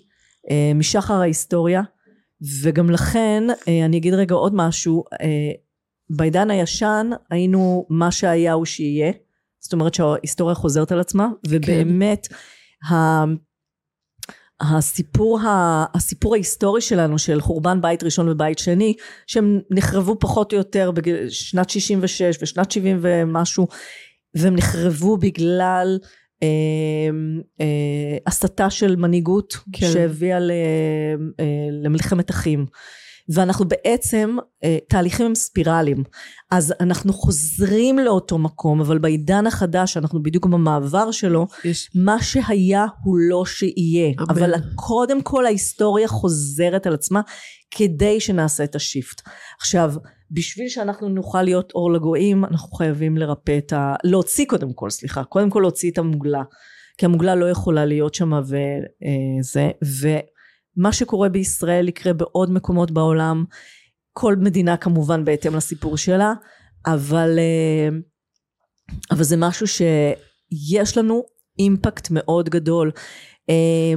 [0.51, 1.83] אה, משחר ההיסטוריה.
[2.63, 5.53] וגם לכן, אה, אני אגיד רגע עוד משהו, אה,
[6.11, 9.13] בעידן הישן היינו מה שהיה הוא שיהיה,
[9.61, 12.35] זאת אומרת שההיסטוריה חוזרת על עצמה, ובאמת כן.
[14.61, 15.41] הסיפור,
[15.95, 18.95] הסיפור ההיסטורי שלנו של חורבן בית ראשון ובית שני,
[19.27, 23.67] שהם נחרבו פחות או יותר בשנת 66 ושנת 70 ומשהו,
[24.35, 25.99] והם נחרבו בגלל
[26.43, 29.87] אמ, אה, הסתה של מנהיגות כן.
[29.93, 31.15] שהביאה אה,
[31.83, 32.67] למלחמת אחים.
[33.29, 36.05] ואנחנו בעצם, אה, תהליכים הם ספירליים.
[36.51, 41.91] אז אנחנו חוזרים לאותו מקום, אבל בעידן החדש, אנחנו בדיוק במעבר שלו, יש...
[41.95, 44.13] מה שהיה הוא לא שיהיה.
[44.19, 44.31] אמן.
[44.31, 47.21] אבל קודם כל ההיסטוריה חוזרת על עצמה
[47.71, 49.21] כדי שנעשה את השיפט.
[49.61, 49.95] עכשיו,
[50.31, 53.95] בשביל שאנחנו נוכל להיות אור לגויים אנחנו חייבים לרפא את ה...
[54.05, 56.43] להוציא קודם כל סליחה קודם כל להוציא את המוגלה
[56.99, 58.33] כי המוגלה לא יכולה להיות שם
[59.83, 60.21] וזה
[60.77, 63.45] ומה שקורה בישראל יקרה בעוד מקומות בעולם
[64.13, 66.33] כל מדינה כמובן בהתאם לסיפור שלה
[66.87, 67.89] אבל אה,
[69.11, 71.23] אבל זה משהו שיש לנו
[71.59, 72.91] אימפקט מאוד גדול.
[73.51, 73.95] אה,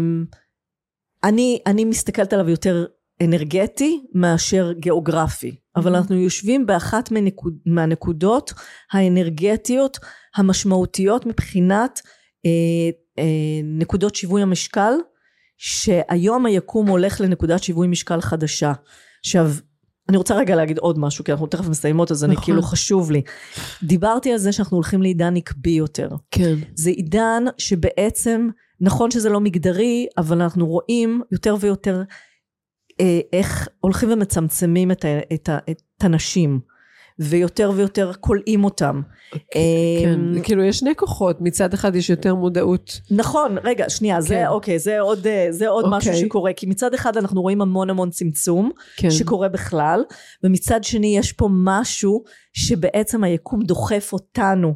[1.23, 2.86] אני אני מסתכלת עליו יותר
[3.23, 8.53] אנרגטי מאשר גיאוגרפי אבל אנחנו יושבים באחת מנקוד, מהנקודות
[8.91, 9.97] האנרגטיות
[10.36, 12.01] המשמעותיות מבחינת
[12.45, 14.93] אה, אה, נקודות שיווי המשקל
[15.57, 18.73] שהיום היקום הולך לנקודת שיווי משקל חדשה.
[19.19, 19.51] עכשיו
[20.09, 22.35] אני רוצה רגע להגיד עוד משהו כי אנחנו תכף מסיימות אז נכון.
[22.35, 23.21] אני כאילו חשוב לי.
[23.83, 26.09] דיברתי על זה שאנחנו הולכים לעידן נקבי יותר.
[26.31, 26.55] כן.
[26.75, 28.49] זה עידן שבעצם
[28.81, 32.03] נכון שזה לא מגדרי אבל אנחנו רואים יותר ויותר
[32.99, 36.59] אה, איך הולכים ומצמצמים את, ה, את, ה, את הנשים
[37.20, 39.01] ויותר ויותר כולאים אותם.
[39.34, 39.61] אוקיי,
[40.03, 43.01] כן, כאילו יש שני כוחות, מצד אחד יש יותר מודעות.
[43.11, 44.47] נכון, רגע, שנייה, זה כן.
[44.47, 46.26] אוקיי, זה עוד, אה, זה עוד משהו אוקיי.
[46.26, 49.11] שקורה, כי מצד אחד אנחנו רואים המון המון צמצום, כן.
[49.11, 50.03] שקורה בכלל,
[50.43, 54.74] ומצד שני יש פה משהו שבעצם היקום דוחף אותנו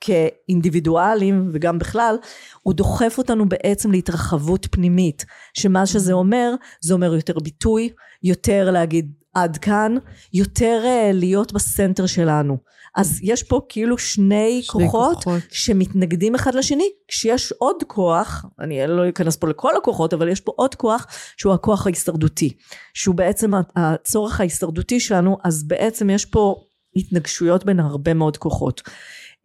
[0.00, 2.16] כאינדיבידואלים וגם בכלל
[2.62, 5.24] הוא דוחף אותנו בעצם להתרחבות פנימית
[5.54, 6.12] שמה שזה.
[6.12, 7.88] אומר זה אומר יותר ביטוי
[8.22, 9.96] יותר להגיד עד כאן
[10.32, 12.58] יותר uh, להיות בסנטר שלנו.
[12.94, 15.42] אז יש פה כאילו שני, שני כוחות, כוחות.
[15.50, 16.88] שמתנגדים אחד לשני.
[17.08, 21.06] כשיש עוד כוח אני לא אכנס פה לכל הכוחות אבל יש פה עוד כוח
[21.36, 22.56] שהוא הכוח ההישרדותי
[22.94, 25.38] שהוא בעצם הצורך ההישרדותי שלנו.
[25.44, 26.64] אז בעצם יש פה
[26.96, 28.82] התנגשויות בין הרבה מאוד כוחות.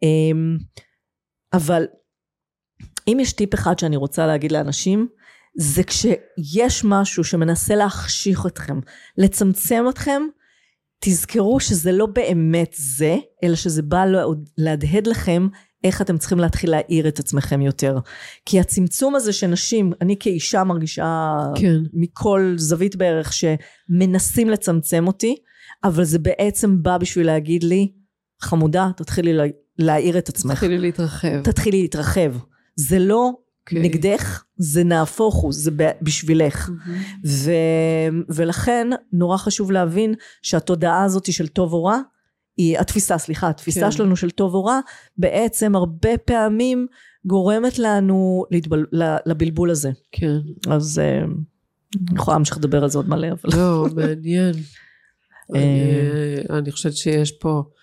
[0.02, 0.58] אמ,
[1.52, 1.86] אבל
[3.08, 5.08] אם יש טיפ אחד שאני רוצה להגיד לאנשים
[5.56, 8.80] זה כשיש משהו שמנסה להחשיך אתכם
[9.18, 10.22] לצמצם אתכם
[11.00, 14.04] תזכרו שזה לא באמת זה אלא שזה בא
[14.58, 15.48] להדהד לכם
[15.84, 17.98] איך אתם צריכים להתחיל להעיר את עצמכם יותר
[18.46, 21.76] כי הצמצום הזה שנשים אני כאישה מרגישה כן.
[21.92, 25.36] מכל זווית בערך שמנסים לצמצם אותי
[25.84, 27.92] אבל זה בעצם בא בשביל להגיד לי
[28.40, 29.32] חמודה תתחילי
[29.78, 30.52] להעיר את עצמך.
[30.52, 31.42] תתחילי להתרחב.
[31.42, 32.34] תתחילי להתרחב.
[32.76, 33.32] זה לא
[33.76, 33.88] אוקיי.
[33.88, 35.70] נגדך, זה נהפוך הוא, זה
[36.02, 36.68] בשבילך.
[36.86, 36.98] מהמם.
[37.26, 37.50] ו...
[38.28, 41.98] ולכן נורא חשוב להבין שהתודעה הזאת של טוב או רע,
[42.56, 43.90] היא, התפיסה, סליחה, התפיסה כן.
[43.90, 44.80] שלנו של טוב או רע,
[45.18, 46.86] בעצם הרבה פעמים
[47.24, 48.86] גורמת לנו להתבל...
[49.26, 49.90] לבלבול הזה.
[50.12, 50.36] כן.
[50.70, 51.18] אז אה,
[52.10, 53.58] אני יכולה להמשיך לדבר על זה עוד מלא, אבל...
[53.60, 54.54] לא, מעניין.
[55.54, 55.60] אה.
[55.60, 57.79] אני- אני חושבת שיש פה אה,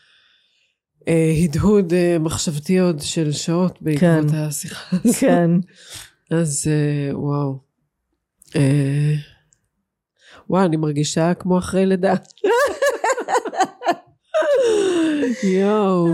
[1.43, 4.36] הדהוד אה, מחשבתי עוד של שעות בעקבות כן.
[4.36, 5.16] השיחה הזאת.
[5.20, 5.51] כן.
[6.32, 7.60] אז אה, וואו.
[8.55, 9.14] אה,
[10.49, 12.14] וואו, אני מרגישה כמו אחרי לידה.
[15.43, 16.08] יואו,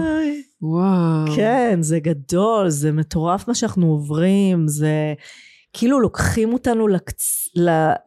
[0.61, 1.35] וואו.
[1.35, 5.13] כן, זה גדול, זה מטורף מה שאנחנו עוברים, זה
[5.73, 7.47] כאילו לוקחים אותנו לקצ...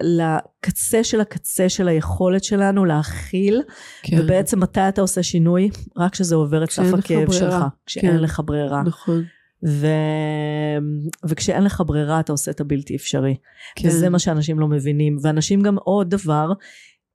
[0.02, 3.62] לקצה של הקצה של היכולת שלנו להכיל,
[4.02, 5.70] כן, ובעצם מתי אתה עושה שינוי?
[5.96, 7.32] רק כשזה עובר את סף הכאב.
[7.32, 7.54] שלך,
[7.86, 8.16] כשאין כן.
[8.18, 8.82] לך ברירה.
[8.82, 9.22] נכון.
[9.68, 9.86] ו...
[11.28, 13.36] וכשאין לך ברירה אתה עושה את הבלתי אפשרי.
[13.76, 13.88] כן.
[13.88, 15.16] וזה מה שאנשים לא מבינים.
[15.22, 16.52] ואנשים גם עוד דבר,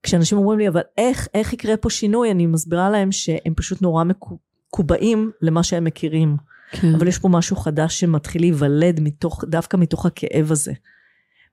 [0.03, 2.31] כשאנשים אומרים לי, אבל איך, איך יקרה פה שינוי?
[2.31, 4.37] אני מסבירה להם שהם פשוט נורא מקו-
[4.67, 6.37] מקובעים למה שהם מכירים.
[6.71, 6.95] כן.
[6.95, 10.73] אבל יש פה משהו חדש שמתחיל להיוולד מתוך, דווקא מתוך הכאב הזה.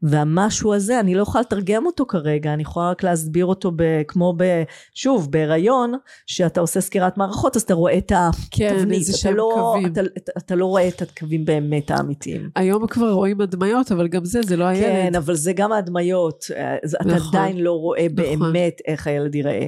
[0.02, 4.34] והמשהו הזה, אני לא יכולה לתרגם אותו כרגע, אני יכולה רק להסביר אותו ב, כמו
[4.36, 4.62] ב...
[4.94, 5.92] שוב, בהיריון,
[6.26, 8.12] שאתה עושה סקירת מערכות, אז אתה רואה את
[8.50, 8.98] כן, התבנית.
[8.98, 9.92] איזה אתה שהם לא, קווים.
[9.92, 12.50] אתה, אתה, אתה לא רואה את הקווים באמת האמיתיים.
[12.56, 15.16] היום כבר רואים הדמיות, אבל גם זה, זה לא כן, הילד.
[15.16, 16.44] אבל זה גם ההדמיות.
[16.82, 17.28] אז אתה נכון.
[17.28, 18.52] עדיין לא רואה נכון.
[18.52, 19.66] באמת איך הילד ייראה.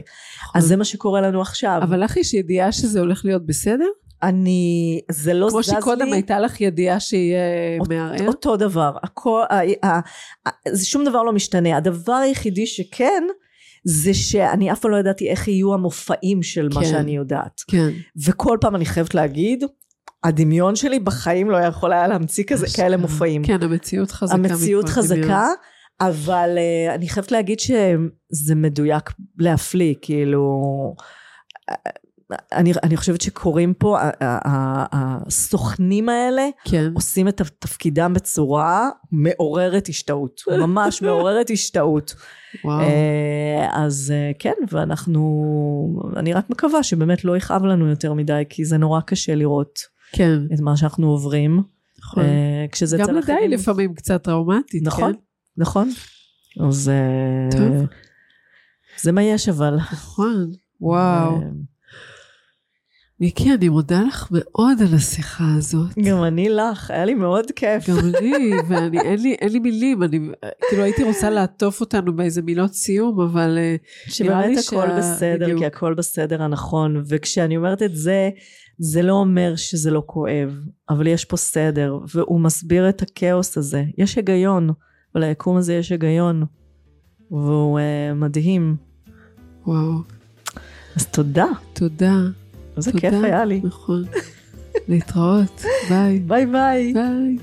[0.54, 1.80] אז זה מה שקורה לנו עכשיו.
[1.82, 3.88] אבל לך יש ידיעה שזה הולך להיות בסדר?
[4.22, 5.76] אני, זה לא כמו זז לי.
[5.80, 7.38] שקודם הייתה לך ידיעה שיהיה
[7.88, 8.26] מערער?
[8.26, 9.42] אותו דבר, הכל,
[10.82, 13.22] שום דבר לא משתנה, הדבר היחידי שכן,
[13.84, 16.86] זה שאני אף פעם לא ידעתי איך יהיו המופעים של מה כן.
[16.86, 17.60] שאני יודעת.
[17.70, 17.88] כן.
[18.26, 19.64] וכל פעם אני חייבת להגיד,
[20.24, 23.44] הדמיון שלי בחיים לא יכול היה להמציא כזה, כאלה מופעים.
[23.44, 24.34] כן, המציאות חזקה.
[24.34, 25.54] המציאות חזקה, דמיון.
[26.00, 30.60] אבל uh, אני חייבת להגיד שזה מדויק להפליא, כאילו...
[32.52, 33.98] אני, אני חושבת שקורים פה,
[34.92, 36.92] הסוכנים האלה כן.
[36.94, 42.14] עושים את תפקידם בצורה מעוררת השתאות, ממש מעוררת השתאות.
[42.64, 42.80] וואו.
[42.80, 45.22] אה, אז אה, כן, ואנחנו,
[46.16, 49.78] אני רק מקווה שבאמת לא יכאב לנו יותר מדי, כי זה נורא קשה לראות
[50.12, 50.38] כן.
[50.54, 51.62] את מה שאנחנו עוברים,
[51.98, 52.24] נכון.
[52.24, 53.50] אה, כשזה גם אצל היא אחרים.
[53.50, 55.18] לפעמים קצת טראומטית, נכון, כן?
[55.56, 55.90] נכון.
[56.60, 57.86] אז אה, טוב.
[59.00, 59.76] זה מה יש אבל.
[59.76, 60.50] נכון.
[60.80, 61.40] וואו.
[63.20, 65.98] מיקי, אני מודה לך מאוד על השיחה הזאת.
[65.98, 67.90] גם אני לך, היה לי מאוד כיף.
[67.90, 70.20] גם לי, ואני, אין לי, אין לי מילים, אני,
[70.68, 73.76] כאילו הייתי רוצה לעטוף אותנו באיזה מילות סיום, אבל אה,
[74.24, 75.58] נראה לי שבאמת הכל שה- בסדר, בדיוק.
[75.58, 78.30] כי הכל בסדר הנכון, וכשאני אומרת את זה,
[78.78, 80.58] זה לא אומר שזה לא כואב,
[80.90, 83.84] אבל יש פה סדר, והוא מסביר את הכאוס הזה.
[83.98, 84.70] יש היגיון,
[85.14, 86.44] וליקום הזה יש היגיון,
[87.30, 88.76] והוא אה, מדהים.
[89.66, 89.92] וואו,
[90.96, 92.14] אז תודה, תודה.
[92.86, 93.00] איזה.
[93.00, 93.60] כיף היה לי.
[93.64, 94.04] נכון.
[94.88, 96.18] להתראות, ביי.
[96.18, 96.92] ביי ביי.
[96.94, 97.36] ביי.